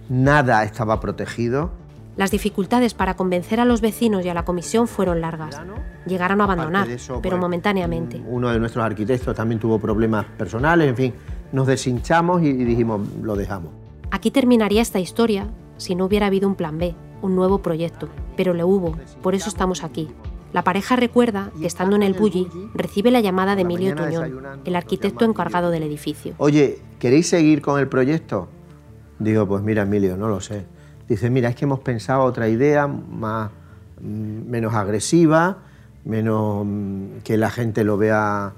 nada 0.09 0.65
estaba 0.65 1.01
protegido 1.01 1.71
las 2.17 2.31
dificultades 2.31 2.95
para 2.95 3.15
convencer 3.15 3.61
a 3.61 3.65
los 3.65 3.81
vecinos 3.81 4.25
y 4.25 4.29
a 4.29 4.35
la 4.35 4.45
comisión 4.45 4.89
fueron 4.89 5.21
largas. 5.21 5.61
Llegaron 6.07 6.41
a 6.41 6.45
abandonar, 6.45 6.87
pero 6.87 7.21
pues, 7.23 7.39
momentáneamente. 7.39 8.19
Mm, 8.19 8.29
uno 8.29 8.51
de 8.51 8.59
nuestros 8.59 8.85
arquitectos 8.85 9.35
también 9.35 9.61
tuvo 9.61 9.79
problemas 9.79 10.27
personales, 10.37 10.89
en 10.89 10.97
fin, 10.97 11.15
nos 11.53 11.67
deshinchamos 11.67 12.43
y 12.43 12.53
dijimos, 12.53 13.01
lo 13.23 13.37
dejamos. 13.37 13.73
Aquí 14.11 14.31
terminaría 14.31 14.83
esta 14.83 14.99
historia 14.99 15.49
si 15.77 15.95
no 15.95 16.05
hubiera 16.07 16.27
habido 16.27 16.49
un 16.49 16.57
plan 16.57 16.79
B, 16.79 16.95
un 17.23 17.37
nuevo 17.37 17.59
proyecto, 17.59 18.09
pero 18.37 18.55
le 18.55 18.65
hubo, 18.65 18.97
por 19.23 19.35
eso 19.35 19.49
estamos 19.49 19.85
aquí. 19.85 20.09
La 20.53 20.65
pareja 20.65 20.97
recuerda 20.97 21.53
que 21.61 21.67
estando 21.67 21.95
en 21.95 22.03
el 22.03 22.15
Bulli 22.15 22.49
recibe 22.75 23.13
la 23.13 23.21
llamada 23.21 23.55
de 23.55 23.63
Emilio 23.63 23.95
Tuñón, 23.95 24.61
el 24.65 24.75
arquitecto 24.75 25.25
encargado 25.25 25.71
del 25.71 25.85
edificio. 25.85 26.35
Oye, 26.39 26.81
¿queréis 26.99 27.29
seguir 27.29 27.63
con 27.63 27.79
el 27.79 27.87
proyecto? 27.89 28.49
Digo, 29.21 29.47
pues 29.47 29.63
mira 29.63 29.83
Emilio, 29.83 30.17
no 30.17 30.29
lo 30.29 30.41
sé. 30.41 30.67
Dice, 31.11 31.29
mira, 31.29 31.49
es 31.49 31.57
que 31.57 31.65
hemos 31.65 31.81
pensado 31.81 32.23
otra 32.23 32.49
idea 32.49 32.87
más, 32.87 33.51
mm, 34.01 34.49
menos 34.49 34.75
agresiva, 34.75 35.59
menos 36.05 36.65
mm, 36.65 37.19
que 37.25 37.37
la 37.37 37.51
gente 37.51 37.83
lo 37.83 37.97
vea 37.97 38.53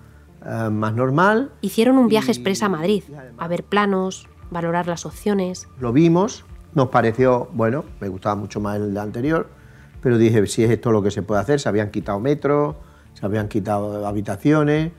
eh, 0.44 0.68
más 0.70 0.92
normal. 0.92 1.50
Hicieron 1.62 1.96
un 1.96 2.08
viaje 2.08 2.30
expresa 2.30 2.66
a 2.66 2.68
Madrid, 2.68 3.04
a 3.38 3.48
ver 3.48 3.64
planos, 3.64 4.28
valorar 4.50 4.86
las 4.86 5.06
opciones. 5.06 5.66
Lo 5.80 5.94
vimos, 5.94 6.44
nos 6.74 6.88
pareció, 6.90 7.48
bueno, 7.54 7.86
me 8.02 8.08
gustaba 8.08 8.34
mucho 8.34 8.60
más 8.60 8.76
el 8.76 8.98
anterior, 8.98 9.48
pero 10.02 10.18
dije, 10.18 10.46
si 10.46 10.62
es 10.62 10.70
esto 10.70 10.92
lo 10.92 11.02
que 11.02 11.10
se 11.10 11.22
puede 11.22 11.40
hacer, 11.40 11.58
se 11.58 11.70
habían 11.70 11.90
quitado 11.90 12.20
metros, 12.20 12.76
se 13.14 13.24
habían 13.24 13.48
quitado 13.48 14.06
habitaciones. 14.06 14.92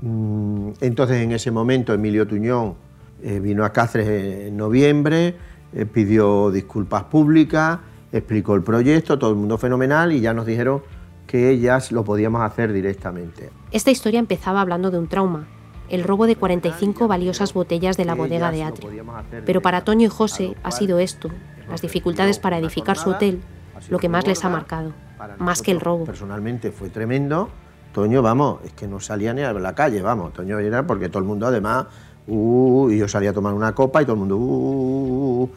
Mm, 0.00 0.68
entonces 0.80 1.16
en 1.16 1.32
ese 1.32 1.50
momento 1.50 1.92
Emilio 1.92 2.24
Tuñón 2.28 2.76
eh, 3.20 3.40
vino 3.40 3.64
a 3.64 3.72
Cáceres 3.72 4.46
en 4.46 4.56
noviembre, 4.56 5.34
eh, 5.74 5.86
pidió 5.86 6.50
disculpas 6.50 7.04
públicas, 7.04 7.80
explicó 8.12 8.54
el 8.54 8.62
proyecto, 8.62 9.18
todo 9.18 9.30
el 9.30 9.36
mundo 9.36 9.58
fenomenal 9.58 10.12
y 10.12 10.20
ya 10.20 10.32
nos 10.32 10.46
dijeron 10.46 10.82
que 11.26 11.50
ellas 11.50 11.90
lo 11.90 12.04
podíamos 12.04 12.42
hacer 12.42 12.72
directamente. 12.72 13.50
Esta 13.72 13.90
historia 13.90 14.20
empezaba 14.20 14.60
hablando 14.60 14.90
de 14.90 14.98
un 14.98 15.08
trauma, 15.08 15.48
el 15.88 16.04
robo 16.04 16.26
de 16.26 16.36
45 16.36 17.08
valiosas 17.08 17.52
botellas 17.52 17.96
de 17.96 18.04
la 18.04 18.14
bodega 18.14 18.50
de 18.52 18.62
Atrio. 18.62 19.04
Pero 19.44 19.60
para 19.62 19.82
Toño 19.82 20.06
y 20.06 20.10
José 20.10 20.54
ha 20.62 20.70
sido 20.70 20.98
esto, 20.98 21.30
las 21.68 21.82
dificultades 21.82 22.38
para 22.38 22.58
edificar 22.58 22.96
su 22.96 23.10
hotel, 23.10 23.40
lo 23.88 23.98
que 23.98 24.08
más 24.08 24.26
les 24.26 24.44
ha 24.44 24.48
marcado, 24.48 24.92
más 25.38 25.62
que 25.62 25.72
el 25.72 25.80
robo. 25.80 26.04
Personalmente 26.04 26.70
fue 26.70 26.90
tremendo. 26.90 27.50
Toño, 27.92 28.22
vamos, 28.22 28.58
es 28.64 28.72
que 28.72 28.88
no 28.88 28.98
salía 28.98 29.32
ni 29.32 29.42
a 29.42 29.52
la 29.52 29.74
calle, 29.74 30.02
vamos. 30.02 30.32
Toño 30.32 30.58
era 30.58 30.84
porque 30.86 31.08
todo 31.08 31.20
el 31.20 31.26
mundo 31.26 31.46
además 31.46 31.86
uh, 32.26 32.90
y 32.90 32.98
yo 32.98 33.08
salía 33.08 33.30
a 33.30 33.32
tomar 33.32 33.54
una 33.54 33.74
copa 33.74 34.02
y 34.02 34.04
todo 34.04 34.14
el 34.14 34.20
mundo, 34.20 34.36
uh, 34.36 35.48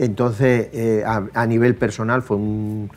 entonces, 0.00 0.70
eh, 0.72 1.04
a, 1.04 1.46
nivel 1.46 1.74
personal 1.74 2.22
fue, 2.22 2.38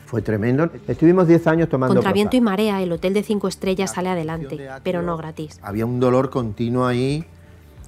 fue 0.06 0.22
tremendo. 0.22 0.70
Estuvimos 0.88 1.28
10 1.28 1.46
años 1.48 1.68
tomando. 1.68 1.96
Contra 1.96 2.14
viento 2.14 2.34
y 2.34 2.40
marea, 2.40 2.80
el 2.80 2.90
hotel 2.92 3.12
de 3.12 3.22
cinco 3.22 3.46
estrellas 3.46 3.92
sale 3.92 4.08
adelante, 4.08 4.58
pero 4.82 5.02
no 5.02 5.18
gratis. 5.18 5.60
Había 5.62 5.84
un 5.84 6.00
dolor 6.00 6.30
continuo 6.30 6.86
ahí, 6.86 7.26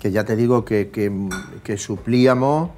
que 0.01 0.11
ya 0.11 0.25
te 0.25 0.37
digo 0.37 0.67
que, 0.67 0.91
que, 0.91 1.79
suplíamos 1.79 2.73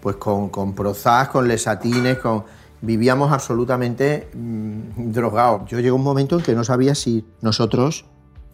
pues 0.00 0.14
con, 0.14 0.48
con 0.50 0.76
Prozac, 0.76 1.32
con 1.32 1.48
lesatines, 1.48 2.18
con. 2.18 2.44
Vivíamos 2.82 3.32
absolutamente 3.32 4.28
mm, 4.32 5.10
drogados. 5.10 5.68
Yo 5.68 5.80
llegó 5.80 5.96
un 5.96 6.04
momento 6.04 6.38
en 6.38 6.44
que 6.44 6.54
no 6.54 6.62
sabía 6.62 6.94
si 6.94 7.24
nosotros 7.42 8.04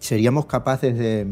seríamos 0.00 0.46
capaces 0.46 0.96
de, 0.98 1.26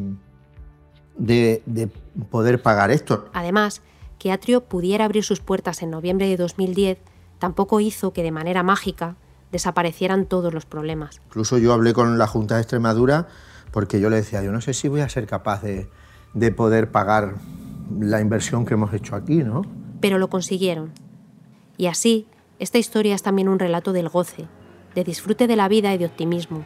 de, 1.17 1.63
de 1.67 1.89
poder 2.31 2.63
pagar 2.63 2.91
esto. 2.91 3.29
Además, 3.33 3.83
que 4.19 4.33
Atrio 4.33 4.63
pudiera 4.63 5.05
abrir 5.05 5.25
sus 5.25 5.41
puertas 5.41 5.83
en 5.83 5.91
noviembre 5.91 6.29
de 6.29 6.37
2010 6.37 6.99
tampoco 7.39 7.81
hizo 7.81 8.13
que 8.13 8.23
de 8.23 8.31
manera 8.31 8.63
mágica 8.63 9.17
desaparecieran 9.53 10.27
todos 10.27 10.53
los 10.53 10.67
problemas. 10.67 11.21
Incluso 11.27 11.59
yo 11.59 11.73
hablé 11.73 11.93
con 11.93 12.19
la 12.19 12.27
Junta 12.27 12.57
de 12.57 12.63
Extremadura 12.63 13.29
porque 13.71 14.01
yo 14.01 14.09
le 14.09 14.17
decía, 14.17 14.43
yo 14.43 14.53
no 14.53 14.61
sé 14.61 14.73
si 14.73 14.89
voy 14.89 15.01
a 15.01 15.09
ser 15.09 15.27
capaz 15.27 15.63
de, 15.63 15.89
de 16.33 16.53
poder 16.53 16.91
pagar 16.91 17.35
la 18.01 18.21
inversión 18.21 18.65
que 18.65 18.75
hemos 18.75 18.93
hecho 18.95 19.15
aquí, 19.15 19.45
¿no? 19.45 19.63
Pero 20.01 20.19
lo 20.19 20.29
consiguieron. 20.29 20.93
Y 21.77 21.87
así, 21.87 22.27
esta 22.59 22.79
historia 22.79 23.15
es 23.15 23.23
también 23.23 23.49
un 23.49 23.59
relato 23.59 23.93
del 23.93 24.09
goce, 24.09 24.47
de 24.95 25.05
disfrute 25.05 25.47
de 25.47 25.57
la 25.57 25.69
vida 25.69 25.93
y 25.93 25.99
de 25.99 26.07
optimismo. 26.07 26.65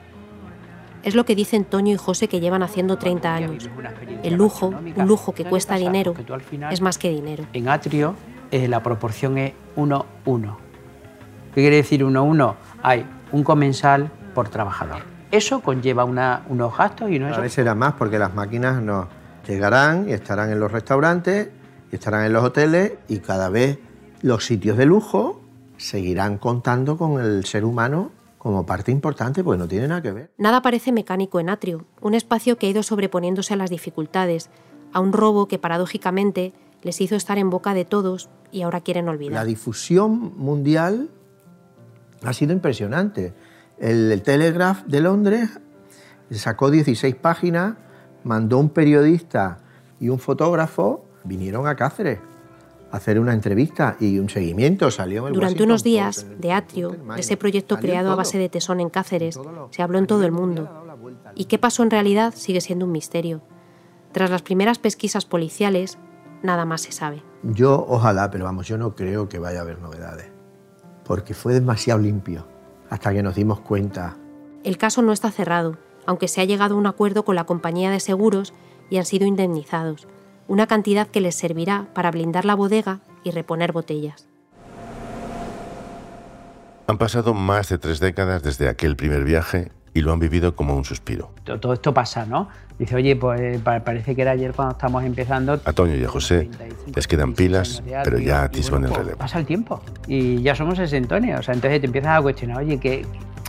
Es 1.09 1.15
lo 1.15 1.25
que 1.25 1.35
dicen 1.35 1.65
Toño 1.65 1.95
y 1.95 1.97
José 1.97 2.29
que 2.29 2.39
llevan 2.39 2.63
haciendo 2.63 2.99
30 2.99 3.35
años. 3.35 3.71
El 4.23 4.35
lujo, 4.35 4.67
un 4.67 5.09
lujo 5.09 5.33
que 5.33 5.47
cuesta 5.47 5.77
dinero, 5.77 6.15
es 6.71 6.83
más 6.83 6.99
que 6.99 7.09
dinero. 7.09 7.47
En 7.55 7.71
Atrio 7.71 8.15
eh, 8.51 8.69
la 8.69 8.83
proporción 8.83 9.39
es 9.39 9.55
1-1. 9.75 10.05
¿Qué 11.55 11.63
quiere 11.63 11.77
decir 11.77 12.05
1-1? 12.05 12.55
Hay 12.83 13.07
un 13.33 13.43
comensal 13.43 14.11
por 14.35 14.51
trabajador. 14.51 15.01
Eso 15.31 15.61
conlleva 15.61 16.05
una, 16.05 16.43
unos 16.51 16.77
gastos 16.77 17.11
y 17.11 17.17
unos... 17.17 17.39
A 17.39 17.41
veces 17.41 17.55
será 17.55 17.75
más 17.75 17.95
porque 17.95 18.19
las 18.19 18.35
máquinas 18.35 18.83
nos 18.83 19.07
llegarán 19.47 20.11
y 20.11 20.13
estarán 20.13 20.51
en 20.51 20.61
los 20.61 20.71
restaurantes 20.71 21.49
y 21.91 21.95
estarán 21.95 22.27
en 22.27 22.35
los 22.35 22.45
hoteles 22.45 22.93
y 23.09 23.21
cada 23.21 23.49
vez 23.49 23.79
los 24.21 24.45
sitios 24.45 24.77
de 24.77 24.85
lujo 24.85 25.41
seguirán 25.79 26.37
contando 26.37 26.99
con 26.99 27.19
el 27.19 27.47
ser 27.47 27.65
humano 27.65 28.11
como 28.39 28.65
parte 28.65 28.93
importante, 28.93 29.43
pues 29.43 29.59
no 29.59 29.67
tiene 29.67 29.89
nada 29.89 30.03
que 30.03 30.13
ver. 30.13 30.31
Nada 30.39 30.63
parece 30.63 30.93
mecánico 30.93 31.41
en 31.41 31.51
Atrio, 31.51 31.85
un 32.01 32.15
espacio 32.15 32.57
que 32.57 32.67
ha 32.67 32.71
ido 32.71 32.83
sobreponiéndose 32.83 33.55
a 33.55 33.57
las 33.57 33.71
dificultades, 33.71 34.49
a 34.93 35.01
un 35.01 35.13
robo 35.13 35.49
que 35.49 35.59
paradójicamente 35.59 36.53
les 36.83 37.01
hizo 37.01 37.17
estar 37.17 37.39
en 37.39 37.51
boca 37.51 37.75
de 37.75 37.85
todos 37.85 38.29
y 38.53 38.63
ahora 38.63 38.81
quieren 38.81 39.09
olvidar. 39.09 39.35
La 39.35 39.45
difusión 39.45 40.33
mundial 40.37 41.11
ha 42.23 42.33
sido 42.33 42.53
impresionante. 42.53 43.35
El, 43.79 44.13
el 44.13 44.23
Telegraph 44.23 44.85
de 44.85 45.01
Londres 45.01 45.51
sacó 46.31 46.71
16 46.71 47.15
páginas, 47.17 47.75
mandó 48.23 48.59
un 48.59 48.71
periodista 48.71 49.59
y 50.01 50.09
un 50.09 50.19
fotógrafo, 50.19 51.05
vinieron 51.25 51.67
a 51.67 51.75
Cáceres 51.75 52.21
hacer 52.91 53.19
una 53.21 53.33
entrevista 53.35 53.97
y 54.01 54.19
un 54.19 54.29
seguimiento. 54.29 54.91
Salió 54.91 55.23
en 55.23 55.29
el 55.29 55.33
Durante 55.35 55.55
Washington 55.55 55.69
unos 55.71 55.83
días, 55.85 56.23
en- 56.23 56.41
de 56.41 56.53
Atrio, 56.53 56.91
de 56.91 57.21
ese 57.21 57.37
proyecto 57.37 57.75
Salió 57.77 57.89
creado 57.91 58.13
a 58.13 58.15
base 58.17 58.39
de 58.39 58.49
tesón 58.49 58.81
en 58.81 58.89
Cáceres, 58.91 59.39
se 59.71 59.83
habló 59.83 59.99
en 59.99 60.07
todo 60.07 60.25
el 60.25 60.33
mundo. 60.33 60.69
¿Y 61.35 61.45
qué 61.47 61.59
pasó 61.59 61.83
en 61.83 61.91
realidad 61.91 62.33
sigue 62.37 62.61
siendo 62.61 62.87
un 62.87 62.93
misterio? 62.93 63.43
Tras 64.13 64.31
las 64.31 64.43
primeras 64.43 64.79
pesquisas 64.79 65.25
policiales, 65.27 65.99
nada 66.43 66.65
más 66.65 66.83
se 66.83 66.93
sabe. 66.93 67.23
Yo 67.43 67.85
ojalá, 67.89 68.31
pero 68.31 68.45
vamos, 68.45 68.67
yo 68.67 68.79
no 68.79 68.95
creo 68.95 69.29
que 69.29 69.39
vaya 69.39 69.59
a 69.61 69.63
haber 69.63 69.79
novedades, 69.81 70.27
porque 71.05 71.35
fue 71.35 71.53
demasiado 71.55 72.01
limpio 72.01 72.47
hasta 72.91 73.13
que 73.13 73.23
nos 73.23 73.35
dimos 73.35 73.61
cuenta. 73.61 74.17
El 74.65 74.77
caso 74.79 75.03
no 75.03 75.13
está 75.13 75.31
cerrado, 75.31 75.77
aunque 76.07 76.27
se 76.27 76.41
ha 76.41 76.45
llegado 76.45 76.75
a 76.75 76.79
un 76.79 76.87
acuerdo 76.87 77.25
con 77.25 77.37
la 77.37 77.45
compañía 77.45 77.91
de 77.91 78.01
seguros 78.01 78.55
y 78.91 78.97
han 78.97 79.05
sido 79.05 79.27
indemnizados, 79.27 80.09
una 80.49 80.67
cantidad 80.67 81.07
que 81.07 81.21
les 81.21 81.35
servirá 81.35 81.87
para 81.95 82.11
blindar 82.11 82.45
la 82.45 82.55
bodega 82.55 83.01
y 83.23 83.31
reponer 83.31 83.73
botellas. 83.73 84.27
Han 86.87 86.97
pasado 86.99 87.35
más 87.35 87.69
de 87.69 87.79
tres 87.79 88.01
décadas 88.01 88.43
desde 88.43 88.69
aquel 88.69 88.97
primer 88.97 89.25
viaje 89.25 89.71
y 89.93 90.01
lo 90.01 90.13
han 90.13 90.19
vivido 90.21 90.57
como 90.57 90.75
un 90.75 90.85
suspiro. 90.85 91.33
To- 91.45 91.61
Todo 91.61 91.73
esto 91.75 91.93
pasa, 91.93 92.25
¿no? 92.25 92.49
Dice, 92.79 92.95
oye, 92.95 93.15
pues 93.17 93.61
pa- 93.61 93.81
parece 93.81 94.15
que 94.15 94.23
era 94.23 94.31
ayer 94.31 94.53
cuando 94.55 94.73
estamos 94.73 95.05
empezando. 95.05 95.61
A 95.65 95.73
Toño 95.73 95.97
y 95.97 96.05
a 96.05 96.09
José 96.09 96.49
les 96.95 97.07
quedan 97.07 97.35
pilas, 97.35 97.83
pero 98.05 98.19
ya 98.19 98.45
atisban 98.45 98.85
el 98.85 98.89
pues, 98.91 99.01
relevo. 99.01 99.19
Pasa 99.19 99.39
el 99.39 99.45
tiempo 99.47 99.83
y 100.07 100.41
ya 100.43 100.55
somos 100.55 100.79
sesentones, 100.79 101.39
o 101.39 101.43
sea, 101.43 101.55
entonces 101.55 101.81
te 101.81 101.87
empiezas 101.87 102.19
a 102.19 102.23
cuestionar, 102.23 102.59
oye, 102.59 102.79
¿qué, 102.79 103.05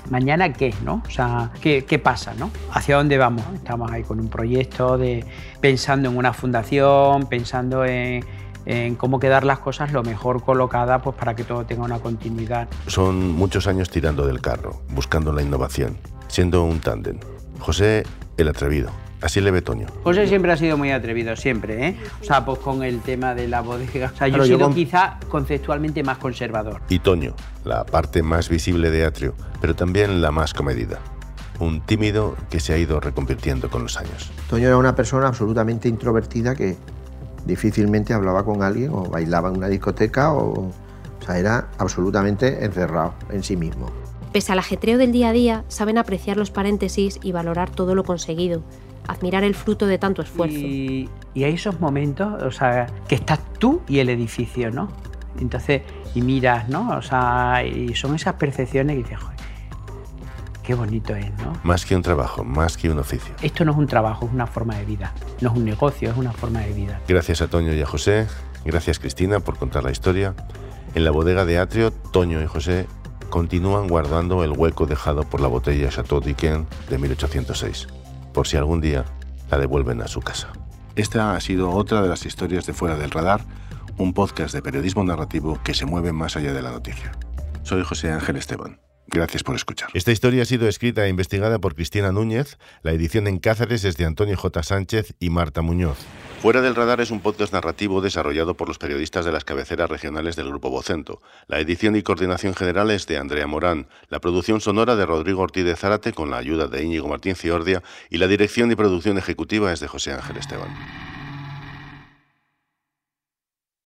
mañana 0.09 0.51
qué, 0.53 0.73
no? 0.83 1.01
O 1.05 1.09
sea, 1.09 1.51
¿qué, 1.61 2.01
pasa, 2.03 2.33
no? 2.37 2.51
¿Hacia 2.71 2.97
dónde 2.97 3.17
vamos? 3.17 3.43
Estamos 3.53 3.91
ahí 3.91 4.03
con 4.03 4.19
un 4.19 4.29
proyecto 4.29 4.97
de 4.97 5.25
pensando 5.61 6.09
en 6.09 6.17
una 6.17 6.33
fundación, 6.33 7.27
pensando 7.27 7.85
en, 7.85 8.25
cómo 8.97 9.19
quedar 9.19 9.45
las 9.45 9.59
cosas 9.59 9.91
lo 9.91 10.03
mejor 10.03 10.43
colocadas 10.43 11.01
pues 11.01 11.15
para 11.15 11.35
que 11.35 11.43
todo 11.43 11.65
tenga 11.65 11.83
una 11.83 11.99
continuidad. 11.99 12.67
Son 12.85 13.31
muchos 13.31 13.65
años 13.65 13.89
tirando 13.89 14.27
del 14.27 14.41
carro, 14.41 14.81
buscando 14.89 15.33
la 15.33 15.41
innovación, 15.41 15.97
siendo 16.27 16.63
un 16.63 16.79
tándem. 16.79 17.19
José, 17.59 18.03
el 18.37 18.47
atrevido. 18.47 18.91
Así 19.21 19.41
le 19.41 19.51
ve 19.51 19.61
Toño. 19.61 19.87
José 20.03 20.27
siempre 20.27 20.51
ha 20.53 20.57
sido 20.57 20.77
muy 20.77 20.91
atrevido, 20.91 21.35
siempre, 21.35 21.87
¿eh? 21.87 21.97
O 22.21 22.23
sea, 22.23 22.45
pues 22.45 22.59
con 22.59 22.83
el 22.83 23.01
tema 23.01 23.35
de 23.35 23.47
la 23.49 23.61
bodega. 23.61 24.11
O 24.13 24.17
sea, 24.17 24.27
yo 24.27 24.35
Claro, 24.35 24.43
he 24.45 24.47
yo 24.49 24.55
sido 24.55 24.67
con- 24.67 24.75
quizá 24.75 25.19
conceptualmente 25.27 26.03
más 26.03 26.17
conservador. 26.19 26.81
Y 26.89 26.99
Toño, 26.99 27.33
la 27.65 27.85
parte 27.85 28.23
más 28.23 28.47
visible 28.47 28.89
de 28.91 29.03
Atrio, 29.05 29.35
pero 29.59 29.75
también 29.75 30.21
la 30.21 30.31
más 30.31 30.53
comedida. 30.53 30.99
Un 31.59 31.81
tímido 31.81 32.37
que 32.49 32.61
se 32.61 32.71
ha 32.73 32.77
ido 32.77 33.01
reconvirtiendo 33.01 33.69
con 33.69 33.83
los 33.83 33.97
años. 33.97 34.31
Toño 34.49 34.67
era 34.67 34.77
una 34.77 34.95
persona 34.95 35.27
absolutamente 35.27 35.89
introvertida 35.89 36.55
que 36.55 36.77
difícilmente 37.45 38.13
hablaba 38.13 38.45
con 38.45 38.63
alguien 38.63 38.91
o 38.93 39.03
bailaba 39.03 39.49
en 39.49 39.57
una 39.57 39.67
discoteca 39.67 40.31
o, 40.33 40.67
o 40.69 40.71
sea, 41.25 41.37
era 41.37 41.67
absolutamente 41.77 42.63
encerrado 42.63 43.13
en 43.31 43.43
sí 43.43 43.57
mismo. 43.57 43.89
Pese 44.31 44.51
al 44.51 44.59
ajetreo 44.59 44.97
del 44.97 45.11
día 45.11 45.29
a 45.29 45.33
día, 45.33 45.63
saben 45.67 45.97
apreciar 45.97 46.37
los 46.37 46.51
paréntesis 46.51 47.19
y 47.23 47.31
valorar 47.31 47.69
todo 47.71 47.95
lo 47.95 48.03
conseguido, 48.03 48.61
admirar 49.09 49.43
el 49.43 49.55
fruto 49.55 49.87
de 49.87 49.97
tanto 49.97 50.21
esfuerzo. 50.21 50.57
Y, 50.57 51.09
y 51.33 51.43
hay 51.43 51.53
esos 51.53 51.79
momentos, 51.79 52.41
o 52.43 52.51
sea, 52.51 52.87
que 53.07 53.15
estás 53.15 53.39
tú 53.57 53.81
y 53.87 53.99
el 53.99 54.09
edificio, 54.09 54.71
¿no? 54.71 54.89
Entonces, 55.39 55.81
y 56.13 56.21
miras, 56.21 56.69
¿no? 56.69 56.89
O 56.97 57.01
sea, 57.01 57.63
y 57.65 57.95
son 57.95 58.15
esas 58.15 58.35
percepciones 58.35 58.95
que 58.95 59.03
dices, 59.03 59.19
joder, 59.19 59.39
qué 60.63 60.75
bonito 60.75 61.15
es, 61.15 61.31
¿no? 61.39 61.53
Más 61.63 61.85
que 61.85 61.95
un 61.95 62.03
trabajo, 62.03 62.43
más 62.43 62.77
que 62.77 62.89
un 62.89 62.99
oficio. 62.99 63.33
Esto 63.41 63.65
no 63.65 63.71
es 63.71 63.77
un 63.77 63.87
trabajo, 63.87 64.27
es 64.27 64.31
una 64.31 64.47
forma 64.47 64.75
de 64.75 64.85
vida. 64.85 65.13
No 65.41 65.51
es 65.51 65.57
un 65.57 65.65
negocio, 65.65 66.11
es 66.11 66.17
una 66.17 66.31
forma 66.31 66.59
de 66.61 66.73
vida. 66.73 67.01
Gracias 67.07 67.41
a 67.41 67.47
Toño 67.47 67.73
y 67.73 67.81
a 67.81 67.87
José, 67.87 68.27
gracias 68.65 68.99
Cristina 68.99 69.39
por 69.39 69.57
contar 69.57 69.83
la 69.83 69.91
historia. 69.91 70.35
En 70.93 71.03
la 71.03 71.11
bodega 71.11 71.45
de 71.45 71.57
Atrio, 71.57 71.91
Toño 71.91 72.41
y 72.41 72.45
José 72.47 72.87
continúan 73.29 73.87
guardando 73.87 74.43
el 74.43 74.51
hueco 74.51 74.85
dejado 74.85 75.23
por 75.23 75.39
la 75.39 75.47
botella 75.47 75.89
Chateau 75.89 76.19
d'Yquem 76.19 76.65
de 76.89 76.97
1806, 76.97 77.87
por 78.39 78.47
si 78.47 78.55
algún 78.55 78.79
día 78.79 79.03
la 79.51 79.57
devuelven 79.57 80.01
a 80.01 80.07
su 80.07 80.21
casa. 80.21 80.47
Esta 80.95 81.35
ha 81.35 81.41
sido 81.41 81.71
otra 81.71 82.01
de 82.01 82.07
las 82.07 82.25
historias 82.25 82.65
de 82.65 82.71
Fuera 82.71 82.95
del 82.95 83.11
Radar, 83.11 83.41
un 83.97 84.13
podcast 84.13 84.55
de 84.55 84.61
periodismo 84.61 85.03
narrativo 85.03 85.59
que 85.61 85.73
se 85.73 85.85
mueve 85.85 86.13
más 86.13 86.37
allá 86.37 86.53
de 86.53 86.61
la 86.61 86.71
noticia. 86.71 87.11
Soy 87.63 87.83
José 87.83 88.13
Ángel 88.13 88.37
Esteban. 88.37 88.79
Gracias 89.11 89.43
por 89.43 89.55
escuchar. 89.55 89.89
Esta 89.93 90.11
historia 90.11 90.43
ha 90.43 90.45
sido 90.45 90.67
escrita 90.67 91.05
e 91.05 91.09
investigada 91.09 91.59
por 91.59 91.75
Cristina 91.75 92.11
Núñez. 92.11 92.57
La 92.83 92.91
edición 92.91 93.27
en 93.27 93.39
Cáceres 93.39 93.83
es 93.83 93.97
de 93.97 94.05
Antonio 94.05 94.37
J. 94.37 94.63
Sánchez 94.63 95.13
y 95.19 95.29
Marta 95.29 95.61
Muñoz. 95.61 95.97
Fuera 96.41 96.61
del 96.61 96.75
Radar 96.75 97.01
es 97.01 97.11
un 97.11 97.19
podcast 97.19 97.51
narrativo 97.51 98.01
desarrollado 98.01 98.53
por 98.53 98.67
los 98.67 98.77
periodistas 98.77 99.25
de 99.25 99.31
las 99.31 99.43
cabeceras 99.43 99.89
regionales 99.89 100.35
del 100.35 100.47
Grupo 100.47 100.69
Vocento. 100.69 101.21
La 101.47 101.59
edición 101.59 101.95
y 101.95 102.03
coordinación 102.03 102.53
general 102.53 102.91
es 102.91 103.07
de 103.07 103.17
Andrea 103.17 103.47
Morán, 103.47 103.87
la 104.09 104.19
producción 104.19 104.61
sonora 104.61 104.95
de 104.95 105.05
Rodrigo 105.05 105.41
Ortiz 105.41 105.65
de 105.65 105.75
Zárate 105.75 106.13
con 106.13 106.29
la 106.29 106.37
ayuda 106.37 106.67
de 106.67 106.83
Íñigo 106.83 107.07
Martín 107.07 107.35
Ciordia 107.35 107.83
y 108.09 108.19
la 108.19 108.27
dirección 108.27 108.71
y 108.71 108.75
producción 108.75 109.17
ejecutiva 109.17 109.73
es 109.73 109.79
de 109.79 109.87
José 109.87 110.13
Ángel 110.13 110.37
Esteban. 110.37 111.08